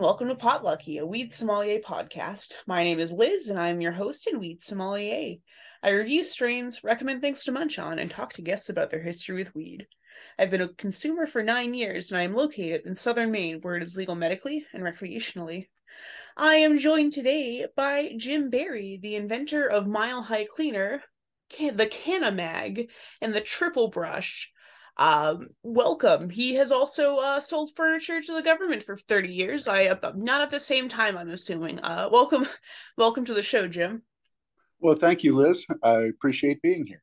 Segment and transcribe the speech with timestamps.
[0.00, 2.54] And welcome to Potlucky, a weed sommelier podcast.
[2.66, 5.36] My name is Liz and I'm your host and weed sommelier.
[5.82, 9.36] I review strains, recommend things to munch on, and talk to guests about their history
[9.36, 9.86] with weed.
[10.38, 13.76] I've been a consumer for nine years and I am located in southern Maine where
[13.76, 15.68] it is legal medically and recreationally.
[16.34, 21.02] I am joined today by Jim Berry, the inventor of Mile High Cleaner,
[21.50, 22.88] the Cannamag,
[23.20, 24.50] and the Triple Brush,
[24.96, 26.30] um, welcome.
[26.30, 29.68] He has also uh, sold furniture to the government for 30 years.
[29.68, 31.78] I uh, not at the same time, I'm assuming.
[31.80, 32.46] Uh, welcome,
[32.96, 34.02] welcome to the show, Jim.
[34.80, 35.66] Well, thank you, Liz.
[35.82, 37.02] I appreciate being here.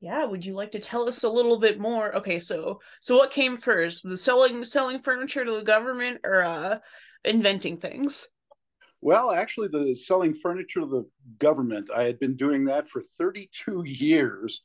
[0.00, 2.14] Yeah, would you like to tell us a little bit more?
[2.16, 4.02] Okay, so so what came first?
[4.02, 6.78] The selling selling furniture to the government or uh,
[7.24, 8.26] inventing things?
[9.00, 11.90] Well, actually, the selling furniture to the government.
[11.94, 14.62] I had been doing that for 32 years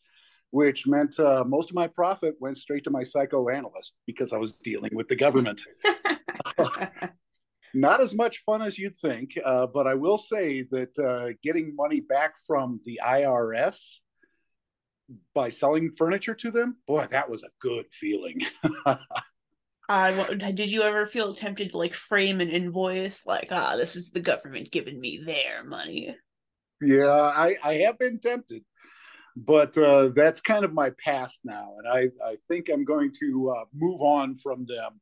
[0.51, 4.53] which meant uh, most of my profit went straight to my psychoanalyst because I was
[4.63, 5.61] dealing with the government.
[7.73, 11.75] Not as much fun as you'd think, uh, but I will say that uh, getting
[11.75, 13.97] money back from the IRS
[15.35, 18.41] by selling furniture to them, boy, that was a good feeling.
[19.89, 24.11] Uh, did you ever feel tempted to like frame an invoice like, ah, this is
[24.11, 26.15] the government giving me their money?
[26.79, 28.63] Yeah, I, I have been tempted
[29.45, 33.53] but uh, that's kind of my past now, and I I think I'm going to
[33.55, 34.99] uh, move on from them,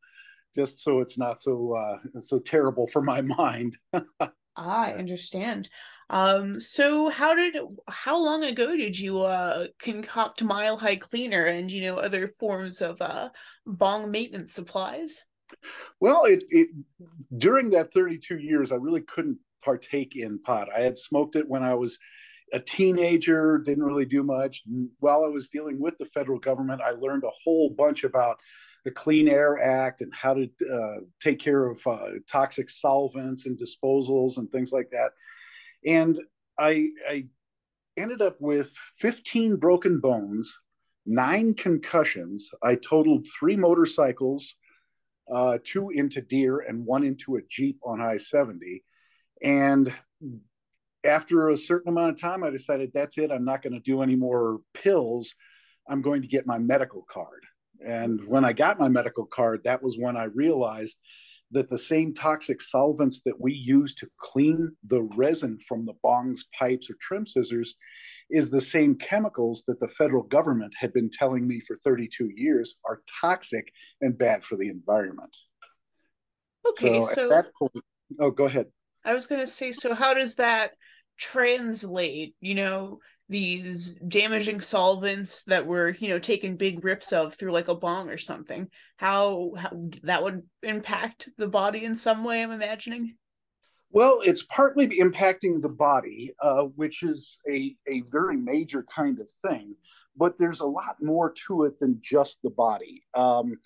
[0.53, 3.77] just so it's not so uh, so terrible for my mind.
[3.93, 5.69] ah, I understand.
[6.09, 7.57] Um, so how did
[7.89, 12.81] how long ago did you uh concoct Mile High Cleaner and you know other forms
[12.81, 13.29] of uh
[13.65, 15.25] bong maintenance supplies?
[15.99, 16.69] Well, it, it
[17.37, 20.69] during that 32 years, I really couldn't partake in pot.
[20.75, 21.97] I had smoked it when I was
[22.53, 24.63] a teenager, didn't really do much.
[24.99, 28.37] While I was dealing with the federal government, I learned a whole bunch about
[28.85, 33.59] the Clean Air Act and how to uh, take care of uh, toxic solvents and
[33.59, 35.11] disposals and things like that.
[35.85, 36.19] And
[36.57, 37.25] I, I
[37.97, 40.57] ended up with 15 broken bones,
[41.05, 42.49] nine concussions.
[42.63, 44.55] I totaled three motorcycles,
[45.29, 48.83] uh, two into deer and one into a Jeep on I 70.
[49.43, 49.93] And
[51.07, 53.31] after a certain amount of time, I decided that's it.
[53.31, 55.33] I'm not going to do any more pills.
[55.89, 57.43] I'm going to get my medical card.
[57.85, 60.97] And when I got my medical card, that was when I realized
[61.51, 66.41] that the same toxic solvents that we use to clean the resin from the bongs,
[66.57, 67.75] pipes, or trim scissors
[68.29, 72.75] is the same chemicals that the federal government had been telling me for 32 years
[72.85, 75.35] are toxic and bad for the environment.
[76.67, 77.41] Okay, so, so...
[77.57, 77.85] Point,
[78.19, 78.67] oh, go ahead.
[79.05, 80.71] I was going to say, so how does that
[81.17, 87.51] translate you know these damaging solvents that were you know taking big rips of through
[87.51, 88.69] like a bong or something.
[88.95, 89.69] How, how
[90.03, 93.15] that would impact the body in some way i'm imagining?
[93.91, 99.29] Well it's partly impacting the body uh, which is a, a very major kind of
[99.45, 99.75] thing
[100.17, 103.03] but there's a lot more to it than just the body.
[103.13, 103.57] Um,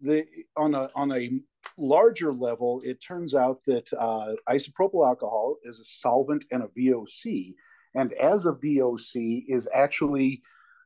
[0.00, 0.24] the
[0.56, 1.30] on a on a
[1.76, 7.54] larger level, it turns out that uh, isopropyl alcohol is a solvent and a VOC,
[7.94, 10.42] and as a VOC is actually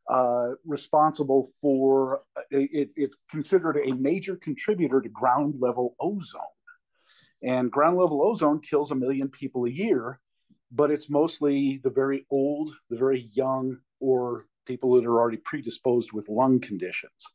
[0.09, 6.43] uh, responsible for it, it's considered a major contributor to ground level ozone.
[7.43, 10.21] And ground level ozone kills a million people a year,
[10.71, 16.12] but it's mostly the very old, the very young, or people that are already predisposed
[16.12, 17.27] with lung conditions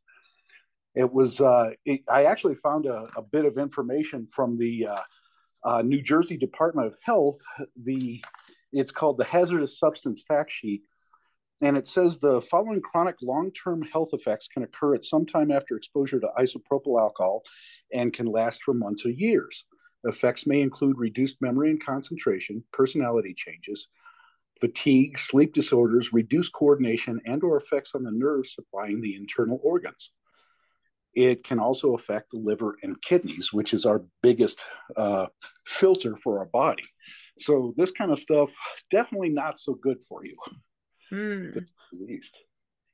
[0.97, 4.99] it was uh, it, i actually found a, a, bit of information from the uh,
[5.63, 7.37] uh, new jersey department of health
[7.83, 8.21] the
[8.73, 10.83] it's called the hazardous substance fact sheet.
[11.61, 15.75] And it says the following chronic long-term health effects can occur at some time after
[15.75, 17.41] exposure to isopropyl alcohol
[17.91, 19.65] and can last for months or years.
[20.03, 23.87] Effects may include reduced memory and concentration personality changes
[24.59, 30.11] fatigue sleep disorders reduced coordination and or effects on the nerves supplying the internal organs
[31.17, 34.61] it can also affect the liver and kidneys, which is our biggest
[34.95, 35.25] uh,
[35.65, 36.83] filter for our body.
[37.39, 38.49] So this kind of stuff
[38.91, 40.37] definitely not so good for you,
[41.11, 41.57] mm.
[41.57, 42.37] at least.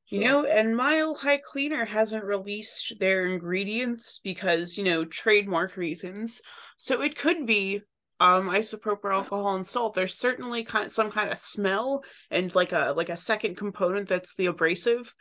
[0.07, 6.41] You know, and Mile High Cleaner hasn't released their ingredients because you know trademark reasons.
[6.77, 7.81] So it could be
[8.21, 9.95] um isopropyl alcohol and salt.
[9.95, 14.07] There's certainly kind of some kind of smell and like a like a second component
[14.07, 15.13] that's the abrasive.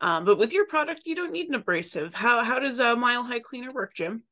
[0.00, 2.14] Um, but with your product, you don't need an abrasive.
[2.14, 4.22] How how does a Mile High Cleaner work, Jim?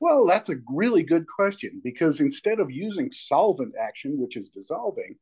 [0.00, 5.16] Well, that's a really good question because instead of using solvent action, which is dissolving,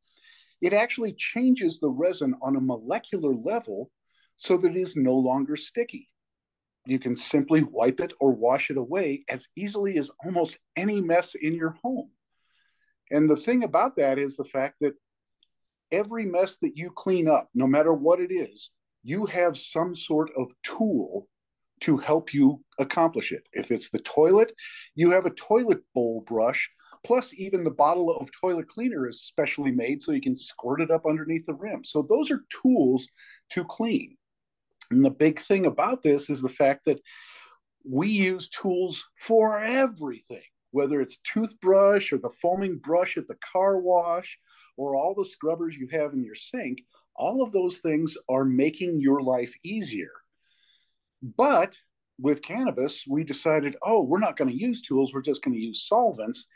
[0.61, 3.91] it actually changes the resin on a molecular level
[4.37, 6.09] so that it is no longer sticky.
[6.87, 11.35] you can simply wipe it or wash it away as easily as almost any mess
[11.35, 12.09] in your home.
[13.11, 14.93] And the thing about that is the fact that
[15.91, 18.71] every mess that you clean up, no matter what it is,
[19.07, 21.29] you have some sort of tool
[21.79, 23.43] to help you accomplish it.
[23.53, 24.51] If it's the toilet,
[24.95, 26.69] you have a toilet bowl brush,
[27.05, 30.91] plus, even the bottle of toilet cleaner is specially made so you can squirt it
[30.91, 31.85] up underneath the rim.
[31.85, 33.07] So, those are tools
[33.51, 34.17] to clean.
[34.91, 36.99] And the big thing about this is the fact that
[37.89, 43.79] we use tools for everything, whether it's toothbrush or the foaming brush at the car
[43.79, 44.37] wash
[44.75, 46.79] or all the scrubbers you have in your sink.
[47.17, 50.11] All of those things are making your life easier.
[51.21, 51.77] But
[52.19, 55.61] with cannabis, we decided, oh, we're not going to use tools, we're just going to
[55.61, 56.47] use solvents.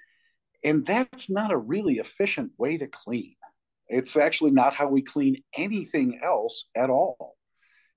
[0.64, 3.36] And that's not a really efficient way to clean.
[3.88, 7.36] It's actually not how we clean anything else at all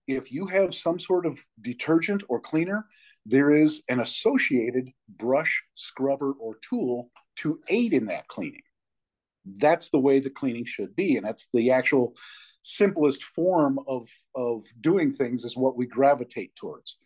[0.06, 2.86] if you have some sort of detergent or cleaner,
[3.26, 8.62] there is an associated brush, scrubber, or tool to aid in that cleaning.
[9.56, 11.16] That's the way the cleaning should be.
[11.16, 12.14] And that's the actual
[12.64, 16.96] simplest form of, of doing things is what we gravitate towards.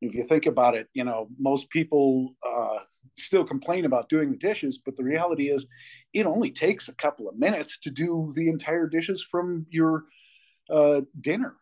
[0.00, 2.78] If you think about it, you know, most people uh,
[3.18, 5.66] still complain about doing the dishes, but the reality is
[6.14, 10.04] it only takes a couple of minutes to do the entire dishes from your
[10.70, 11.56] uh, dinner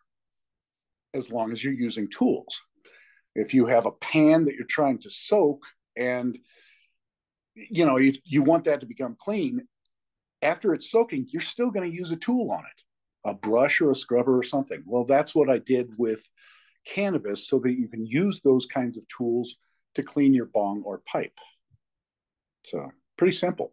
[1.14, 2.62] as long as you're using tools.
[3.34, 5.64] If you have a pan that you're trying to soak
[5.96, 6.38] and
[7.54, 9.66] you know you, you want that to become clean,
[10.42, 12.82] after it's soaking, you're still going to use a tool on it,
[13.24, 14.82] a brush or a scrubber or something.
[14.86, 16.20] Well, that's what I did with
[16.84, 19.56] cannabis so that you can use those kinds of tools
[19.94, 21.38] to clean your bong or pipe.
[22.64, 23.72] So pretty simple.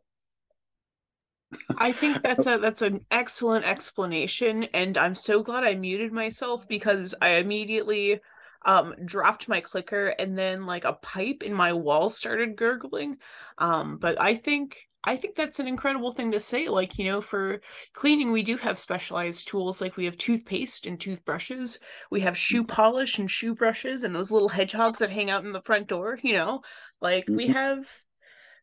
[1.77, 6.67] I think that's a that's an excellent explanation, and I'm so glad I muted myself
[6.67, 8.19] because I immediately
[8.65, 13.17] um dropped my clicker and then like a pipe in my wall started gurgling.
[13.57, 16.67] Um, but I think I think that's an incredible thing to say.
[16.67, 17.61] Like, you know, for
[17.93, 19.79] cleaning, we do have specialized tools.
[19.79, 21.79] Like, we have toothpaste and toothbrushes.
[22.09, 22.73] We have shoe mm-hmm.
[22.73, 26.19] polish and shoe brushes and those little hedgehogs that hang out in the front door,
[26.21, 26.61] you know?
[27.01, 27.35] Like, mm-hmm.
[27.35, 27.85] we have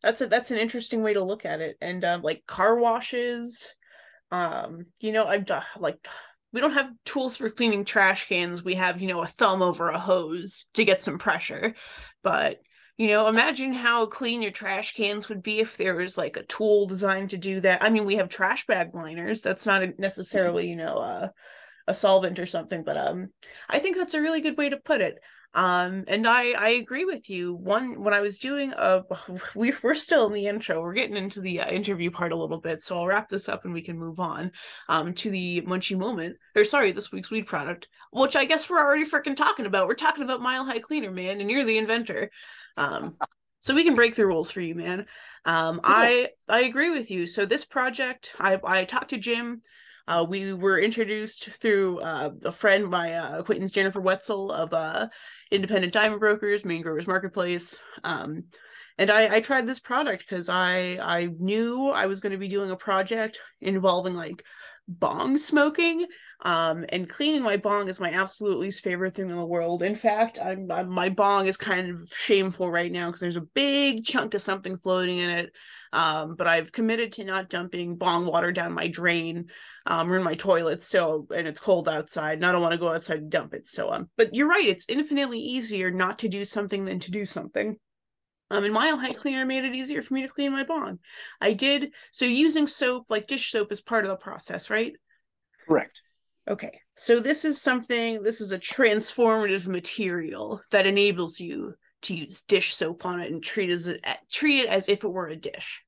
[0.03, 3.73] that's a that's an interesting way to look at it and um, like car washes
[4.31, 6.07] um you know i've done like
[6.51, 9.89] we don't have tools for cleaning trash cans we have you know a thumb over
[9.89, 11.73] a hose to get some pressure
[12.21, 12.59] but
[12.97, 16.43] you know imagine how clean your trash cans would be if there was like a
[16.43, 17.83] tool designed to do that.
[17.83, 19.41] I mean we have trash bag liners.
[19.41, 21.27] That's not necessarily you know uh,
[21.87, 23.29] a solvent or something but um
[23.69, 25.19] i think that's a really good way to put it.
[25.53, 27.53] Um and i i agree with you.
[27.53, 29.03] One when i was doing a
[29.55, 30.81] we, we're still in the intro.
[30.81, 33.65] We're getting into the uh, interview part a little bit so i'll wrap this up
[33.65, 34.51] and we can move on
[34.87, 38.79] um to the munchie moment or sorry this week's weed product which i guess we're
[38.79, 39.87] already freaking talking about.
[39.87, 42.29] We're talking about mile high cleaner man and you're the inventor
[42.77, 43.15] um
[43.59, 45.05] so we can break the rules for you man.
[45.45, 47.27] Um i i agree with you.
[47.27, 49.61] So this project i i talked to jim.
[50.05, 55.07] Uh, we were introduced through uh, a friend, my uh, acquaintance Jennifer Wetzel of uh,
[55.49, 57.79] Independent Diamond Brokers, Maine Growers Marketplace.
[58.03, 58.43] Um,
[58.97, 62.47] and I, I tried this product because I I knew I was going to be
[62.47, 64.43] doing a project involving like
[64.87, 66.05] bong smoking
[66.43, 69.81] um, and cleaning my bong is my absolute least favorite thing in the world.
[69.81, 73.41] In fact, I'm, I'm my bong is kind of shameful right now because there's a
[73.41, 75.53] big chunk of something floating in it.
[75.93, 79.45] Um, but I've committed to not dumping bong water down my drain
[79.85, 80.83] um, or in my toilet.
[80.83, 83.69] So, and it's cold outside, and I don't want to go outside and dump it.
[83.69, 84.67] So, um, but you're right.
[84.67, 87.77] It's infinitely easier not to do something than to do something.
[88.51, 90.99] Um, and Mile High Cleaner made it easier for me to clean my bong.
[91.39, 94.93] I did so using soap, like dish soap, is part of the process, right?
[95.67, 96.02] Correct.
[96.49, 101.73] Okay, so this is something, this is a transformative material that enables you
[102.03, 103.89] to use dish soap on it and treat as
[104.31, 105.81] treat it as if it were a dish.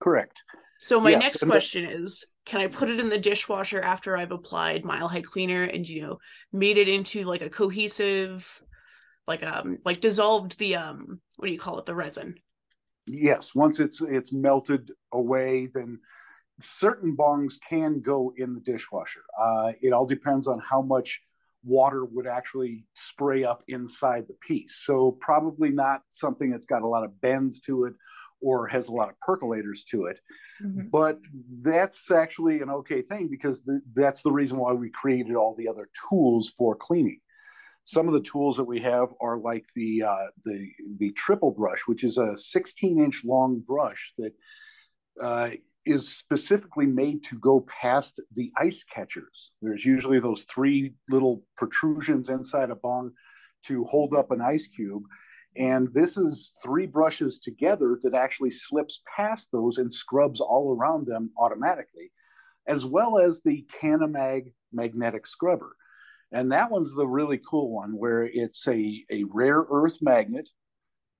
[0.00, 0.42] Correct.
[0.78, 4.32] So my yes, next question is can I put it in the dishwasher after I've
[4.32, 6.18] applied Mile High Cleaner and you know
[6.52, 8.62] made it into like a cohesive
[9.26, 12.34] like um like dissolved the um what do you call it the resin?
[13.06, 16.00] Yes, once it's it's melted away then
[16.60, 19.24] certain bongs can go in the dishwasher.
[19.38, 21.20] Uh, it all depends on how much
[21.64, 24.82] water would actually spray up inside the piece.
[24.84, 27.94] So probably not something that's got a lot of bends to it
[28.40, 30.20] or has a lot of percolators to it.
[30.62, 30.88] Mm-hmm.
[30.90, 31.18] But
[31.62, 35.68] that's actually an okay thing because the, that's the reason why we created all the
[35.68, 37.20] other tools for cleaning.
[37.84, 41.82] Some of the tools that we have are like the uh, the the triple brush,
[41.86, 44.32] which is a 16 inch long brush that
[45.20, 45.50] uh,
[45.86, 49.52] is specifically made to go past the ice catchers.
[49.62, 53.12] There's usually those three little protrusions inside a bong
[53.66, 55.04] to hold up an ice cube.
[55.56, 61.06] And this is three brushes together that actually slips past those and scrubs all around
[61.06, 62.12] them automatically,
[62.66, 65.76] as well as the Cannamag magnetic scrubber.
[66.32, 70.50] And that one's the really cool one where it's a, a rare earth magnet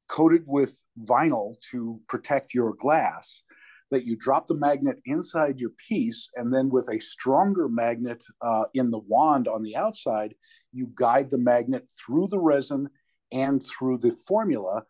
[0.09, 3.43] coated with vinyl to protect your glass
[3.91, 8.65] that you drop the magnet inside your piece and then with a stronger magnet uh,
[8.75, 10.35] in the wand on the outside
[10.73, 12.89] you guide the magnet through the resin
[13.33, 14.85] and through the formula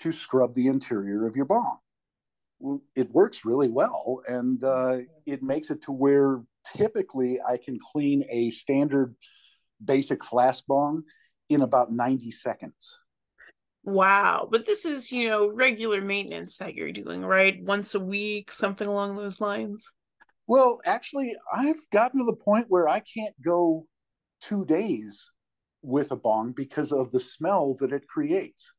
[0.00, 1.78] to scrub the interior of your bong
[2.96, 6.42] it works really well and uh, it makes it to where
[6.76, 9.14] typically i can clean a standard
[9.84, 11.02] basic flask bong
[11.48, 12.98] in about 90 seconds
[13.88, 14.46] Wow.
[14.50, 17.58] But this is, you know, regular maintenance that you're doing, right?
[17.62, 19.90] Once a week, something along those lines.
[20.46, 23.86] Well, actually, I've gotten to the point where I can't go
[24.42, 25.30] two days
[25.80, 28.74] with a bong because of the smell that it creates.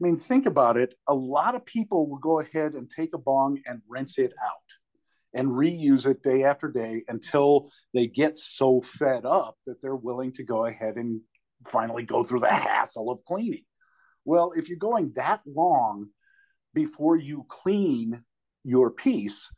[0.00, 0.96] I mean, think about it.
[1.08, 5.32] A lot of people will go ahead and take a bong and rinse it out
[5.32, 10.32] and reuse it day after day until they get so fed up that they're willing
[10.32, 11.20] to go ahead and
[11.68, 13.62] finally go through the hassle of cleaning.
[14.24, 16.10] Well, if you're going that long
[16.74, 18.22] before you clean
[18.64, 19.50] your piece,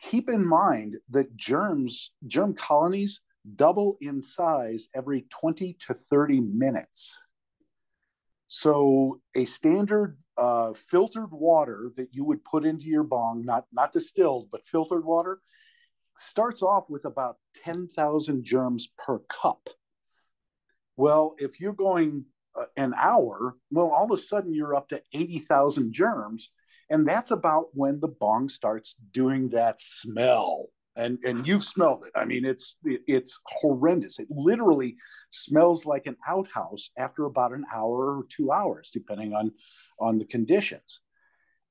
[0.00, 3.20] keep in mind that germs, germ colonies
[3.56, 7.22] double in size every 20 to 30 minutes.
[8.48, 13.92] So a standard uh, filtered water that you would put into your bong, not, not
[13.92, 15.40] distilled, but filtered water,
[16.16, 19.68] starts off with about 10,000 germs per cup.
[20.96, 22.26] Well, if you're going
[22.76, 26.50] an hour, well, all of a sudden you're up to 80,000 germs.
[26.90, 30.66] And that's about when the bong starts doing that smell.
[30.96, 32.12] And, and you've smelled it.
[32.18, 34.18] I mean, it's it's horrendous.
[34.18, 34.96] It literally
[35.30, 39.52] smells like an outhouse after about an hour or two hours, depending on
[40.00, 41.00] on the conditions.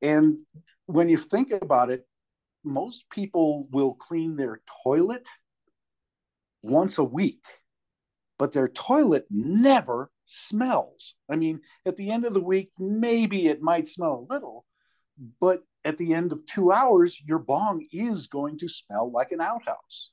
[0.01, 0.39] And
[0.85, 2.07] when you think about it,
[2.63, 5.27] most people will clean their toilet
[6.61, 7.43] once a week,
[8.37, 11.15] but their toilet never smells.
[11.29, 14.65] I mean, at the end of the week, maybe it might smell a little,
[15.41, 19.41] but at the end of two hours, your bong is going to smell like an
[19.41, 20.11] outhouse.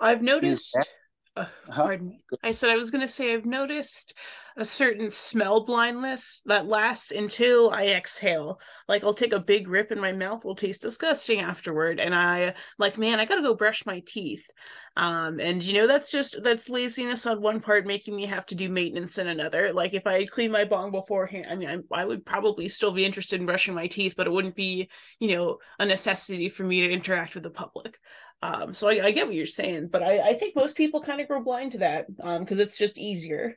[0.00, 0.72] I've noticed.
[0.74, 0.88] That,
[1.36, 2.24] uh, pardon me.
[2.42, 4.14] I said I was going to say I've noticed
[4.56, 8.60] a certain smell blindness that lasts until I exhale.
[8.86, 11.98] Like I'll take a big rip and my mouth will taste disgusting afterward.
[12.00, 14.44] And I like, man, I gotta go brush my teeth.
[14.94, 18.54] Um, and you know, that's just that's laziness on one part, making me have to
[18.54, 19.72] do maintenance in another.
[19.72, 23.06] Like if I clean my bong beforehand, I mean, I, I would probably still be
[23.06, 26.82] interested in brushing my teeth, but it wouldn't be, you know, a necessity for me
[26.82, 27.98] to interact with the public.
[28.42, 31.20] Um, so I, I, get what you're saying, but I, I think most people kind
[31.20, 33.56] of grow blind to that because um, it's just easier.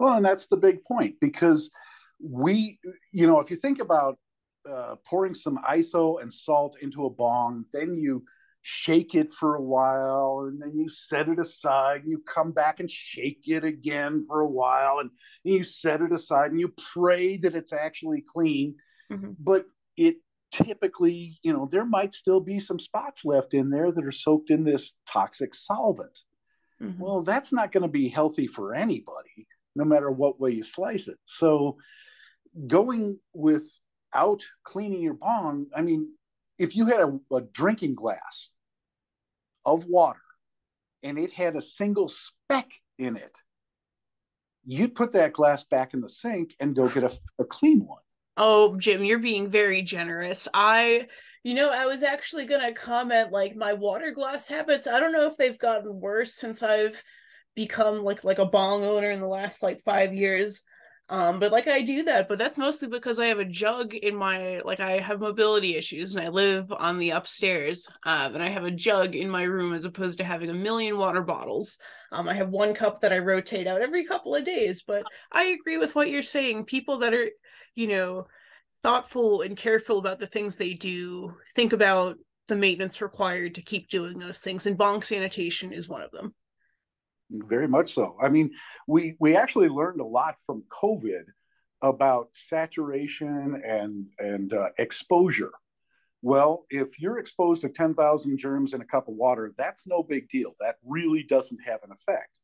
[0.00, 1.70] Well, and that's the big point because
[2.20, 2.78] we,
[3.12, 4.18] you know, if you think about
[4.68, 8.24] uh, pouring some ISO and salt into a bong, then you
[8.62, 12.80] shake it for a while and then you set it aside and you come back
[12.80, 15.10] and shake it again for a while and
[15.44, 18.74] you set it aside and you pray that it's actually clean.
[19.12, 19.32] Mm-hmm.
[19.38, 19.66] But
[19.96, 20.16] it
[20.52, 24.50] typically, you know, there might still be some spots left in there that are soaked
[24.50, 26.20] in this toxic solvent.
[26.80, 27.02] Mm-hmm.
[27.02, 31.06] Well, that's not going to be healthy for anybody no matter what way you slice
[31.06, 31.18] it.
[31.24, 31.76] So
[32.66, 36.08] going without cleaning your bong, I mean,
[36.58, 38.48] if you had a, a drinking glass
[39.64, 40.18] of water
[41.02, 43.42] and it had a single speck in it,
[44.64, 48.00] you'd put that glass back in the sink and go get a, a clean one.
[48.36, 50.48] Oh, Jim, you're being very generous.
[50.52, 51.08] I
[51.42, 54.88] you know, I was actually going to comment like my water glass habits.
[54.88, 57.00] I don't know if they've gotten worse since I've
[57.54, 60.64] become like like a bong owner in the last like five years
[61.08, 64.14] um but like i do that but that's mostly because i have a jug in
[64.14, 68.48] my like i have mobility issues and i live on the upstairs um, and i
[68.48, 71.78] have a jug in my room as opposed to having a million water bottles
[72.12, 75.44] um i have one cup that i rotate out every couple of days but i
[75.44, 77.30] agree with what you're saying people that are
[77.76, 78.26] you know
[78.82, 82.16] thoughtful and careful about the things they do think about
[82.48, 86.34] the maintenance required to keep doing those things and bong sanitation is one of them
[87.30, 88.16] very much so.
[88.20, 88.50] I mean,
[88.86, 91.24] we we actually learned a lot from COVID
[91.82, 95.52] about saturation and and uh, exposure.
[96.22, 100.28] Well, if you're exposed to 10,000 germs in a cup of water, that's no big
[100.28, 100.54] deal.
[100.60, 102.40] That really doesn't have an effect.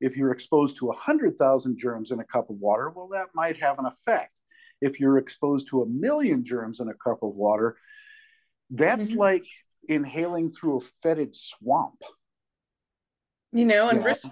[0.00, 3.78] If you're exposed to 100,000 germs in a cup of water, well, that might have
[3.78, 4.40] an effect.
[4.80, 7.76] If you're exposed to a million germs in a cup of water,
[8.70, 9.18] that's mm-hmm.
[9.18, 9.46] like
[9.88, 12.02] inhaling through a fetid swamp
[13.52, 14.04] you know, and yeah.
[14.04, 14.28] risk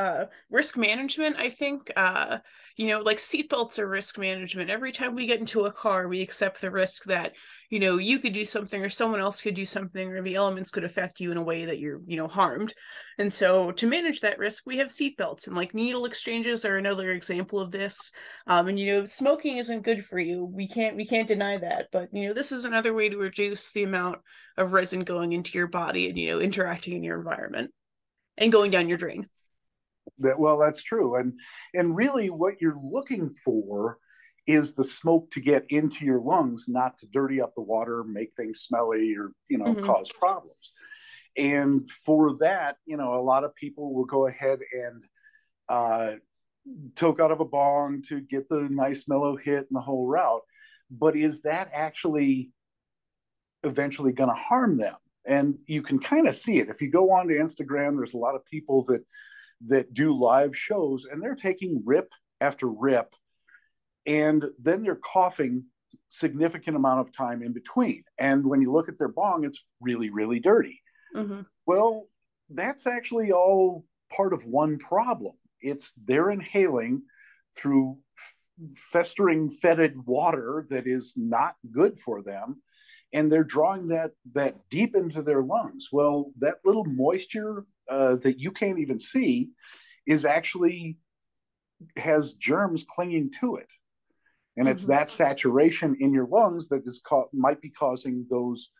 [0.00, 2.38] uh risk management i think uh
[2.80, 4.70] you know like seatbelts are risk management.
[4.70, 7.34] Every time we get into a car we accept the risk that
[7.68, 10.70] you know you could do something or someone else could do something or the elements
[10.70, 12.72] could affect you in a way that you're you know harmed.
[13.18, 17.10] And so to manage that risk we have seatbelts and like needle exchanges are another
[17.10, 18.12] example of this.
[18.46, 20.46] Um and you know smoking isn't good for you.
[20.46, 21.88] We can't we can't deny that.
[21.92, 24.20] But you know this is another way to reduce the amount
[24.56, 27.72] of resin going into your body and you know interacting in your environment
[28.38, 29.28] and going down your drain
[30.18, 31.16] that well that's true.
[31.16, 31.34] And
[31.74, 33.98] and really what you're looking for
[34.46, 38.34] is the smoke to get into your lungs not to dirty up the water make
[38.34, 39.84] things smelly or you know mm-hmm.
[39.84, 40.72] cause problems.
[41.36, 45.04] And for that you know a lot of people will go ahead and
[45.68, 46.12] uh
[46.94, 50.42] toke out of a bong to get the nice mellow hit and the whole route.
[50.90, 52.50] But is that actually
[53.62, 54.96] eventually going to harm them?
[55.26, 56.68] And you can kind of see it.
[56.68, 59.04] If you go on to instagram there's a lot of people that
[59.62, 63.14] that do live shows and they're taking rip after rip
[64.06, 65.64] and then they're coughing
[66.08, 68.02] significant amount of time in between.
[68.18, 70.82] And when you look at their bong it's really really dirty.
[71.14, 71.42] Mm-hmm.
[71.66, 72.06] well
[72.50, 75.34] that's actually all part of one problem.
[75.60, 77.02] It's they're inhaling
[77.56, 77.98] through
[78.74, 82.62] festering fetid water that is not good for them
[83.12, 85.88] and they're drawing that that deep into their lungs.
[85.92, 89.50] Well that little moisture uh, that you can't even see
[90.06, 90.96] is actually
[91.96, 93.70] has germs clinging to it.
[94.56, 94.72] And mm-hmm.
[94.72, 98.70] it's that saturation in your lungs that is ca- might be causing those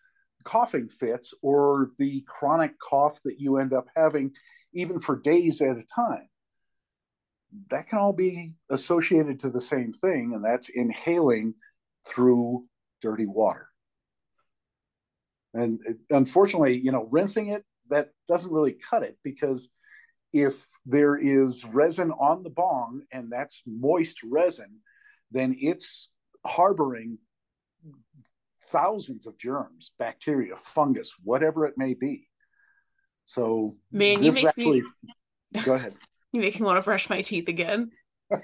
[0.45, 4.33] coughing fits or the chronic cough that you end up having
[4.73, 6.29] even for days at a time.
[7.69, 11.55] That can all be associated to the same thing and that's inhaling
[12.07, 12.65] through
[13.03, 13.67] dirty water.
[15.53, 15.81] And
[16.11, 19.71] unfortunately you know rinsing it that doesn't really cut it because
[20.33, 24.79] if there is resin on the bong and that's moist resin
[25.31, 26.11] then it's
[26.47, 27.19] harboring
[28.71, 32.29] thousands of germs bacteria fungus whatever it may be.
[33.25, 34.83] So man this you make actually
[35.53, 35.63] me...
[35.65, 35.95] go ahead.
[36.33, 37.91] You make me want to brush my teeth again.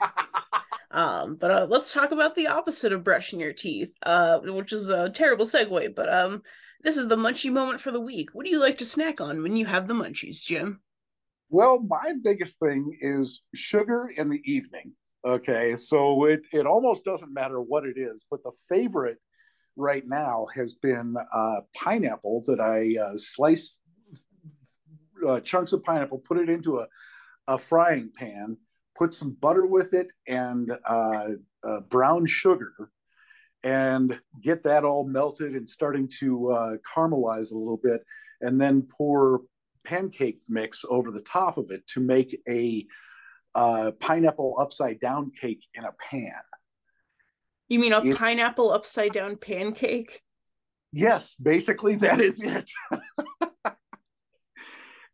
[0.89, 4.89] Um but uh, let's talk about the opposite of brushing your teeth uh which is
[4.89, 6.43] a terrible segue but um
[6.87, 8.31] this is the munchie moment for the week.
[8.33, 10.81] What do you like to snack on when you have the munchies, Jim?
[11.51, 14.93] Well, my biggest thing is sugar in the evening.
[15.27, 19.19] Okay, so it it almost doesn't matter what it is, but the favorite
[19.75, 23.81] right now has been uh, pineapple that I uh, slice
[25.27, 26.87] uh, chunks of pineapple, put it into a,
[27.49, 28.57] a frying pan,
[28.97, 31.27] put some butter with it, and uh,
[31.65, 32.71] uh, brown sugar,
[33.67, 38.01] and get that all melted and starting to uh, caramelize a little bit,
[38.41, 39.41] and then pour
[39.83, 42.87] pancake mix over the top of it to make a
[43.57, 46.31] uh, pineapple upside down cake in a pan.
[47.69, 50.23] You mean a it, pineapple upside down pancake?
[50.93, 52.71] Yes, basically that is it.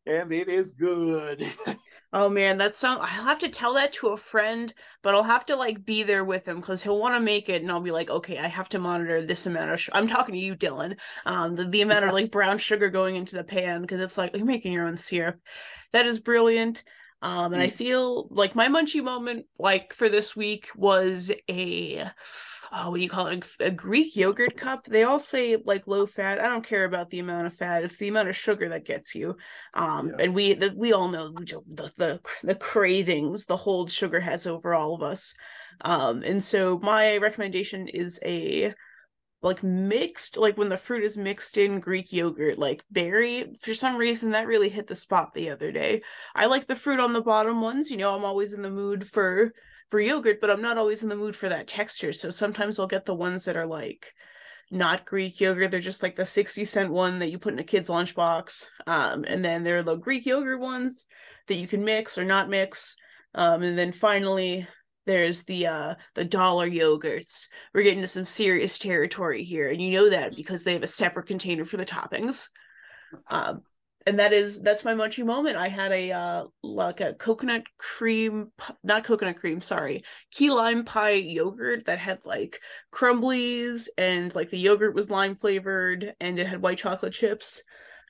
[0.07, 1.43] and it is good.
[2.15, 5.47] Oh man, that sound I'll have to tell that to a friend, but I'll have
[5.47, 7.91] to like be there with him because he'll want to make it, and I'll be
[7.91, 9.81] like, okay, I have to monitor this amount of.
[9.81, 9.89] Sh-.
[9.95, 10.97] I'm talking to you, Dylan.
[11.25, 14.37] Um, the, the amount of like brown sugar going into the pan because it's like
[14.37, 15.41] you're making your own syrup.
[15.93, 16.85] That is brilliant.
[17.23, 17.73] Um, and I mm.
[17.73, 22.11] feel like my munchie moment, like for this week, was a
[22.73, 23.47] oh, what do you call it?
[23.61, 24.87] A, a, Greek yogurt cup.
[24.87, 26.41] They all say like low fat.
[26.41, 29.15] I don't care about the amount of fat; it's the amount of sugar that gets
[29.15, 29.37] you.
[29.75, 30.25] Um, yeah.
[30.25, 34.75] and we the, we all know the, the the cravings the hold sugar has over
[34.75, 35.35] all of us.
[35.83, 38.75] Um, and so my recommendation is a
[39.43, 43.97] like mixed like when the fruit is mixed in greek yogurt like berry for some
[43.97, 46.03] reason that really hit the spot the other day.
[46.35, 49.07] I like the fruit on the bottom ones you know i'm always in the mood
[49.07, 49.53] for
[49.91, 52.13] for yogurt but i'm not always in the mood for that texture.
[52.13, 54.13] So sometimes i'll get the ones that are like
[54.71, 55.71] not greek yogurt.
[55.71, 59.25] They're just like the 60 cent one that you put in a kid's lunchbox um,
[59.27, 61.05] and then there are the greek yogurt ones
[61.49, 62.97] that you can mix or not mix
[63.35, 64.67] um, and then finally
[65.07, 67.49] there's the uh the dollar yogurts.
[67.75, 70.89] We're getting to some serious territory here and you know that because they have a
[70.89, 72.49] separate container for the toppings.
[73.29, 73.63] Um
[74.05, 75.57] and that is that's my munchie moment.
[75.57, 78.51] I had a uh like a coconut cream
[78.83, 82.61] not coconut cream sorry key lime pie yogurt that had like
[82.93, 87.63] crumblies and like the yogurt was lime flavored and it had white chocolate chips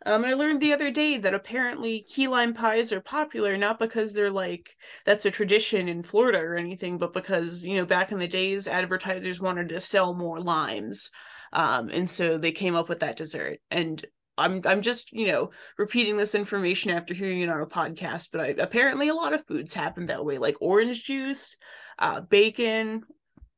[0.04, 4.12] um, I learned the other day that apparently key lime pies are popular not because
[4.12, 8.18] they're like that's a tradition in Florida or anything, but because you know back in
[8.18, 11.10] the days advertisers wanted to sell more limes,
[11.52, 13.58] um, and so they came up with that dessert.
[13.70, 14.04] And
[14.38, 18.40] I'm I'm just you know repeating this information after hearing it on a podcast, but
[18.40, 21.56] I, apparently a lot of foods happen that way, like orange juice,
[21.98, 23.02] uh, bacon,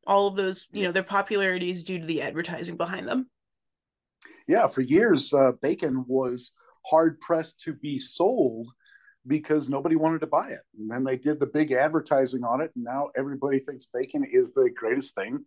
[0.06, 0.68] all of those.
[0.72, 3.30] You know, their popularity is due to the advertising behind them.
[4.46, 6.52] Yeah, for years, uh, bacon was
[6.86, 8.68] hard pressed to be sold
[9.26, 10.60] because nobody wanted to buy it.
[10.78, 14.52] And then they did the big advertising on it, and now everybody thinks bacon is
[14.52, 15.44] the greatest thing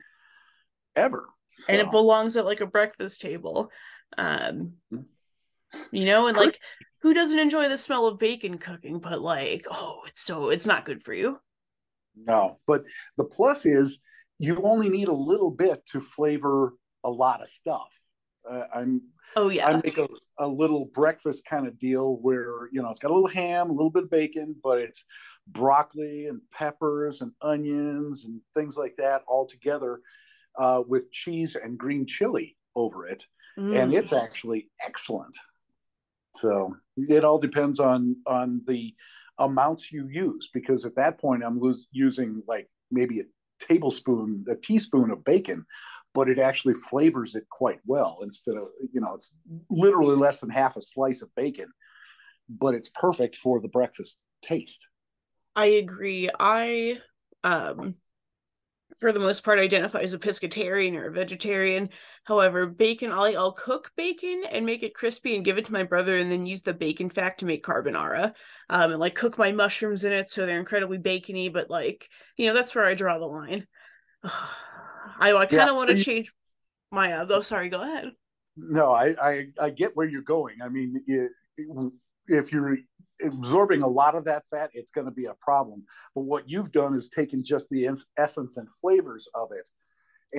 [0.96, 1.28] ever.
[1.50, 1.74] So.
[1.74, 3.72] And it belongs at like a breakfast table.
[4.18, 4.74] Um,
[5.92, 6.60] you know, and like
[7.02, 10.86] who doesn't enjoy the smell of bacon cooking, but like, oh, it's so it's not
[10.86, 11.40] good for you.
[12.16, 12.84] No, but
[13.18, 14.00] the plus is
[14.40, 17.88] you only need a little bit to flavor a lot of stuff.
[18.50, 19.02] Uh, I'm
[19.36, 20.08] oh yeah, I make a,
[20.38, 23.74] a little breakfast kind of deal where you know it's got a little ham, a
[23.74, 25.04] little bit of bacon, but it's
[25.48, 30.02] broccoli and peppers and onions and things like that all together
[30.58, 33.26] uh, with cheese and green chili over it,
[33.58, 33.78] mm.
[33.78, 35.38] and it's actually excellent.
[36.36, 38.94] So it all depends on on the
[39.40, 43.24] amounts you use because at that point I'm using like maybe a
[43.60, 45.66] tablespoon, a teaspoon of bacon,
[46.18, 49.36] but it actually flavors it quite well instead of you know it's
[49.70, 51.68] literally less than half a slice of bacon,
[52.50, 54.88] but it's perfect for the breakfast taste.
[55.56, 56.28] I agree.
[56.40, 56.98] I
[57.44, 57.94] um
[59.00, 61.90] for the most part identify as a pescatarian or a vegetarian.
[62.24, 65.84] However, bacon, I'll, I'll cook bacon and make it crispy and give it to my
[65.84, 68.34] brother and then use the bacon fat to make carbonara.
[68.72, 72.48] Um, and like cook my mushrooms in it so they're incredibly bacony, but like, you
[72.48, 73.68] know, that's where I draw the line.
[75.20, 76.34] I, I kind of yeah, want to so change
[76.92, 78.12] my, uh, oh, sorry, go ahead.
[78.56, 80.62] No, I, I, I get where you're going.
[80.64, 81.32] I mean, it,
[82.28, 82.78] if you're
[83.24, 85.84] absorbing a lot of that fat, it's going to be a problem.
[86.16, 89.70] But what you've done is taken just the essence and flavors of it,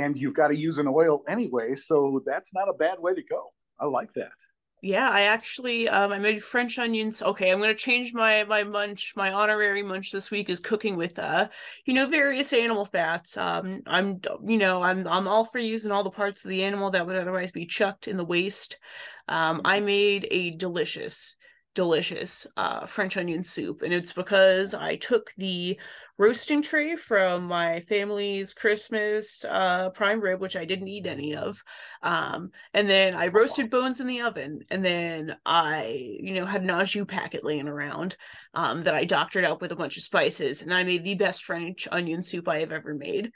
[0.00, 1.74] and you've got to use an oil anyway.
[1.74, 3.52] So that's not a bad way to go.
[3.80, 4.32] I like that.
[4.80, 7.20] Yeah, I actually um I made French onions.
[7.20, 9.12] Okay, I'm gonna change my my munch.
[9.16, 11.48] My honorary munch this week is cooking with uh,
[11.84, 13.36] you know, various animal fats.
[13.36, 16.90] Um, I'm you know I'm I'm all for using all the parts of the animal
[16.92, 18.78] that would otherwise be chucked in the waste.
[19.26, 21.36] Um, I made a delicious
[21.78, 23.82] delicious uh, French onion soup.
[23.82, 25.78] And it's because I took the
[26.18, 31.62] roasting tray from my family's Christmas uh, prime rib, which I didn't eat any of.
[32.02, 34.62] Um, and then I roasted bones in the oven.
[34.72, 38.16] And then I, you know, had an au jus packet laying around
[38.54, 40.62] um, that I doctored up with a bunch of spices.
[40.62, 43.30] And then I made the best French onion soup I have ever made.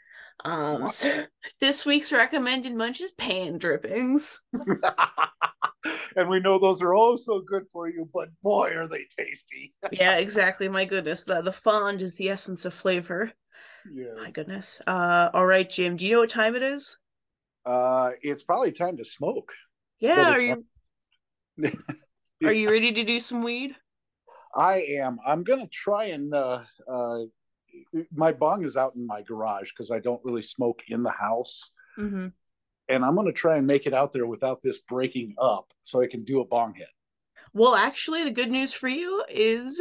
[0.45, 1.27] Um, so
[1.61, 4.41] this week's recommended munch is pan drippings.
[6.17, 9.75] and we know those are oh so good for you, but boy, are they tasty.
[9.93, 10.69] yeah, exactly.
[10.69, 13.33] My goodness, the the fond is the essence of flavor.
[13.93, 14.15] Yes.
[14.17, 14.81] My goodness.
[14.87, 15.97] Uh, all right, Jim.
[15.97, 16.99] Do you know what time it is?
[17.67, 19.53] Uh, it's probably time to smoke.
[19.99, 20.33] Yeah.
[20.33, 20.65] Are you?
[22.45, 23.75] are you ready to do some weed?
[24.55, 25.19] I am.
[25.27, 27.19] I'm gonna try and uh, uh,
[28.15, 31.71] my bong is out in my garage because I don't really smoke in the house.
[31.99, 32.29] Mm-hmm
[32.93, 36.03] and I'm going to try and make it out there without this breaking up so
[36.03, 36.89] I can do a bong hit.
[37.55, 39.81] Well, actually, the good news for you is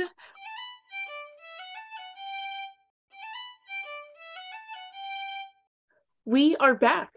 [6.26, 7.12] we are back.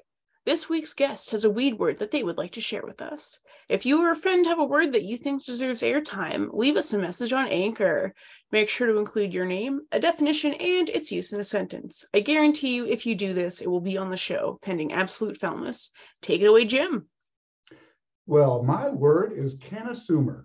[0.46, 3.40] This week's guest has a weed word that they would like to share with us.
[3.70, 6.92] If you or a friend have a word that you think deserves airtime, leave us
[6.92, 8.12] a message on Anchor.
[8.52, 12.04] Make sure to include your name, a definition, and its use in a sentence.
[12.12, 15.38] I guarantee you, if you do this, it will be on the show, pending absolute
[15.38, 15.90] foulness.
[16.20, 17.06] Take it away, Jim.
[18.26, 20.44] Well, my word is cannasumer.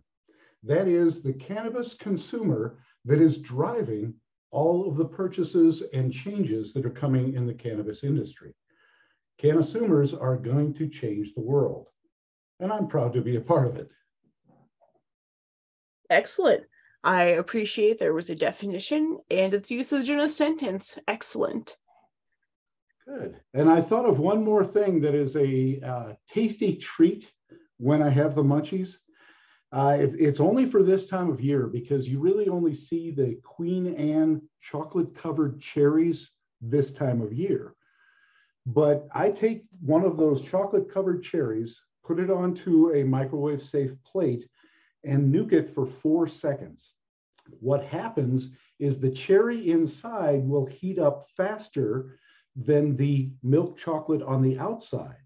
[0.64, 4.14] That is the cannabis consumer that is driving
[4.52, 8.54] all of the purchases and changes that are coming in the cannabis industry.
[9.42, 11.88] Cannasumers are going to change the world,
[12.60, 13.92] and I'm proud to be a part of it.
[16.10, 16.64] Excellent.
[17.04, 21.00] I appreciate there was a definition and its usage in a sentence.
[21.08, 21.78] Excellent.
[23.08, 23.40] Good.
[23.54, 27.32] And I thought of one more thing that is a uh, tasty treat
[27.78, 28.98] when I have the munchies.
[29.72, 33.40] Uh, it, it's only for this time of year because you really only see the
[33.44, 37.76] Queen Anne chocolate covered cherries this time of year.
[38.66, 43.92] But I take one of those chocolate covered cherries, put it onto a microwave safe
[44.04, 44.48] plate,
[45.04, 46.94] and nuke it for four seconds.
[47.60, 52.18] What happens is the cherry inside will heat up faster
[52.56, 55.18] than the milk chocolate on the outside.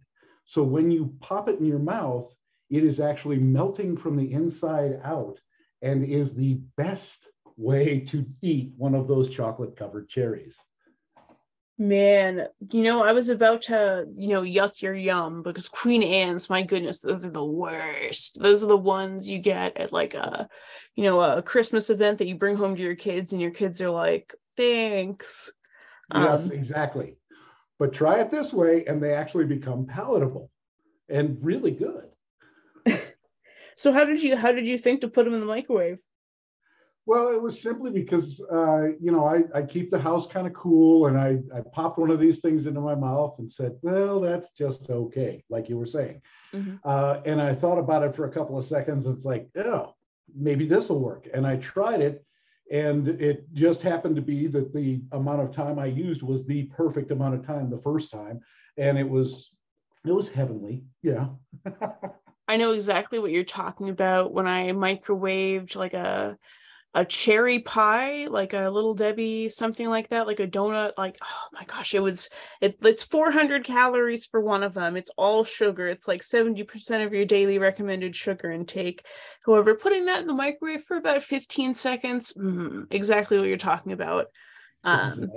[0.46, 2.36] So when you pop it in your mouth,
[2.70, 5.40] it is actually melting from the inside out
[5.82, 10.58] and is the best way to eat one of those chocolate covered cherries.
[11.80, 16.50] Man, you know, I was about to, you know, yuck your yum because Queen Anne's,
[16.50, 18.40] my goodness, those are the worst.
[18.40, 20.48] Those are the ones you get at like a,
[20.96, 23.82] you know, a Christmas event that you bring home to your kids and your kids
[23.82, 25.52] are like, thanks.
[26.14, 27.18] Yes, um, exactly.
[27.80, 30.52] But try it this way and they actually become palatable
[31.10, 32.06] and really good.
[33.76, 35.98] so how did you how did you think to put them in the microwave?
[37.06, 40.54] Well, it was simply because uh, you know I, I keep the house kind of
[40.54, 44.22] cool, and I I popped one of these things into my mouth and said, "Well,
[44.22, 46.22] that's just okay," like you were saying.
[46.54, 46.76] Mm-hmm.
[46.84, 49.06] Uh, and I thought about it for a couple of seconds.
[49.06, 49.96] It's like, oh,
[50.34, 51.28] maybe this will work.
[51.34, 52.26] And I tried it,
[52.72, 56.64] and it just happened to be that the amount of time I used was the
[56.68, 58.40] perfect amount of time the first time,
[58.78, 59.54] and it was
[60.06, 60.84] it was heavenly.
[61.02, 61.28] Yeah.
[62.48, 66.38] I know exactly what you're talking about when I microwaved like a
[66.96, 70.92] a cherry pie, like a little Debbie, something like that, like a donut.
[70.98, 72.30] Like, oh my gosh, it was
[72.62, 74.96] it, it's 400 calories for one of them.
[74.96, 75.88] It's all sugar.
[75.88, 79.06] It's like 70% of your daily recommended sugar intake.
[79.46, 83.92] However, putting that in the microwave for about 15 seconds, mm, exactly what you're talking
[83.92, 84.28] about.
[84.84, 85.32] Um,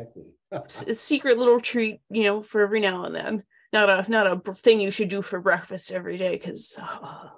[0.53, 0.95] exactly.
[0.95, 3.45] secret little treat, you know, for every now and then.
[3.73, 6.77] Not a not a thing you should do for breakfast every day because.
[6.79, 7.31] Oh,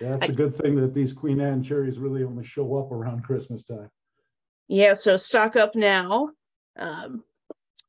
[0.00, 3.22] yeah, it's a good thing that these Queen Anne cherries really only show up around
[3.22, 3.90] Christmas time.
[4.68, 6.30] Yeah, so stock up now.
[6.78, 7.24] Um,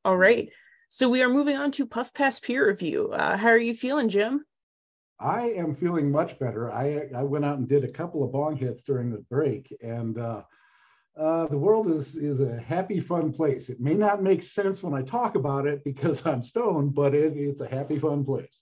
[0.04, 0.50] all right.
[0.90, 3.12] So we are moving on to Puff Pass peer review.
[3.14, 4.44] Uh, how are you feeling, Jim?
[5.20, 6.72] I am feeling much better.
[6.72, 10.18] I I went out and did a couple of bong hits during the break, and
[10.18, 10.42] uh,
[11.16, 13.70] uh, the world is is a happy, fun place.
[13.70, 17.38] It may not make sense when I talk about it because I'm stoned, but it,
[17.38, 18.60] it's a happy, fun place.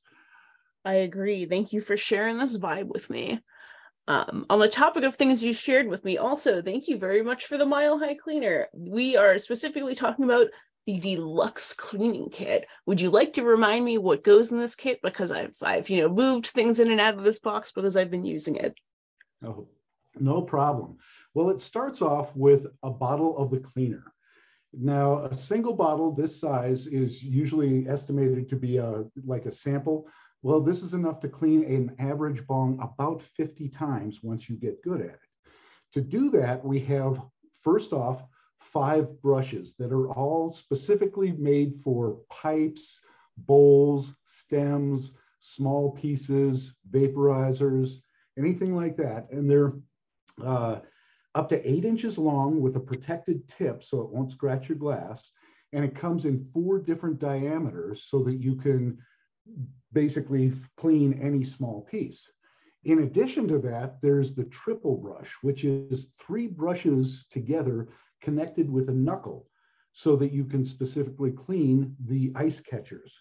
[0.89, 1.45] I agree.
[1.45, 3.39] Thank you for sharing this vibe with me.
[4.08, 7.45] Um, on the topic of things you shared with me, also, thank you very much
[7.45, 8.69] for the Mile High Cleaner.
[8.73, 10.47] We are specifically talking about
[10.88, 12.65] the deluxe cleaning kit.
[12.88, 14.99] Would you like to remind me what goes in this kit?
[15.04, 18.10] Because I've I've you know moved things in and out of this box because I've
[18.10, 18.73] been using it.
[19.45, 19.67] Oh,
[20.19, 20.97] no problem.
[21.36, 24.06] Well, it starts off with a bottle of the cleaner.
[24.73, 30.08] Now, a single bottle this size is usually estimated to be a like a sample
[30.41, 34.82] well, this is enough to clean an average bong about 50 times once you get
[34.82, 35.19] good at it.
[35.93, 37.21] To do that, we have
[37.62, 38.23] first off,
[38.60, 42.99] five brushes that are all specifically made for pipes,
[43.38, 47.95] bowls, stems, small pieces, vaporizers,
[48.38, 49.28] anything like that.
[49.32, 49.73] And they're
[50.43, 50.80] uh,
[51.36, 55.32] up to eight inches long with a protected tip so it won't scratch your glass.
[55.73, 58.99] And it comes in four different diameters so that you can
[59.93, 62.21] basically clean any small piece.
[62.86, 67.89] In addition to that, there's the triple brush, which is three brushes together
[68.21, 69.47] connected with a knuckle
[69.93, 73.13] so that you can specifically clean the ice catchers.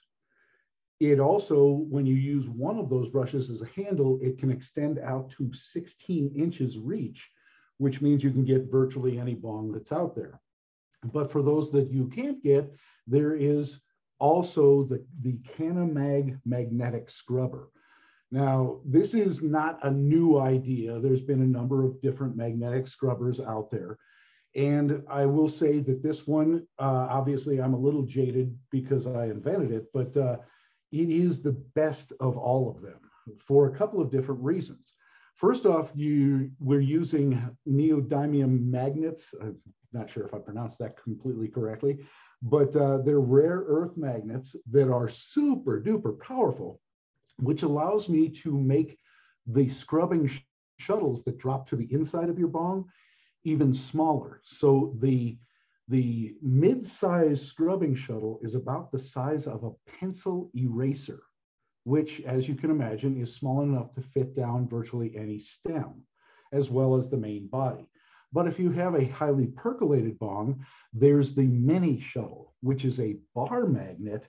[1.00, 4.98] It also, when you use one of those brushes as a handle, it can extend
[4.98, 7.30] out to 16 inches reach,
[7.78, 10.40] which means you can get virtually any bong that's out there.
[11.04, 12.72] But for those that you can't get,
[13.06, 13.80] there is
[14.18, 17.70] also the, the Cannamag magnetic scrubber.
[18.30, 21.00] Now, this is not a new idea.
[21.00, 23.98] There's been a number of different magnetic scrubbers out there.
[24.54, 29.26] And I will say that this one, uh, obviously, I'm a little jaded because I
[29.26, 30.38] invented it, but uh,
[30.90, 32.98] it is the best of all of them
[33.38, 34.92] for a couple of different reasons.
[35.38, 39.32] First off, you we're using neodymium magnets.
[39.40, 39.56] I'm
[39.92, 41.98] not sure if I pronounced that completely correctly,
[42.42, 46.80] but uh, they're rare earth magnets that are super duper powerful,
[47.38, 48.98] which allows me to make
[49.46, 50.40] the scrubbing sh
[50.80, 52.84] shuttles that drop to the inside of your bong
[53.44, 54.40] even smaller.
[54.44, 55.38] So the
[55.88, 61.22] the mid-size scrubbing shuttle is about the size of a pencil eraser,
[61.88, 66.02] which, as you can imagine, is small enough to fit down virtually any stem,
[66.52, 67.88] as well as the main body.
[68.30, 73.16] But if you have a highly percolated bong, there's the mini shuttle, which is a
[73.34, 74.28] bar magnet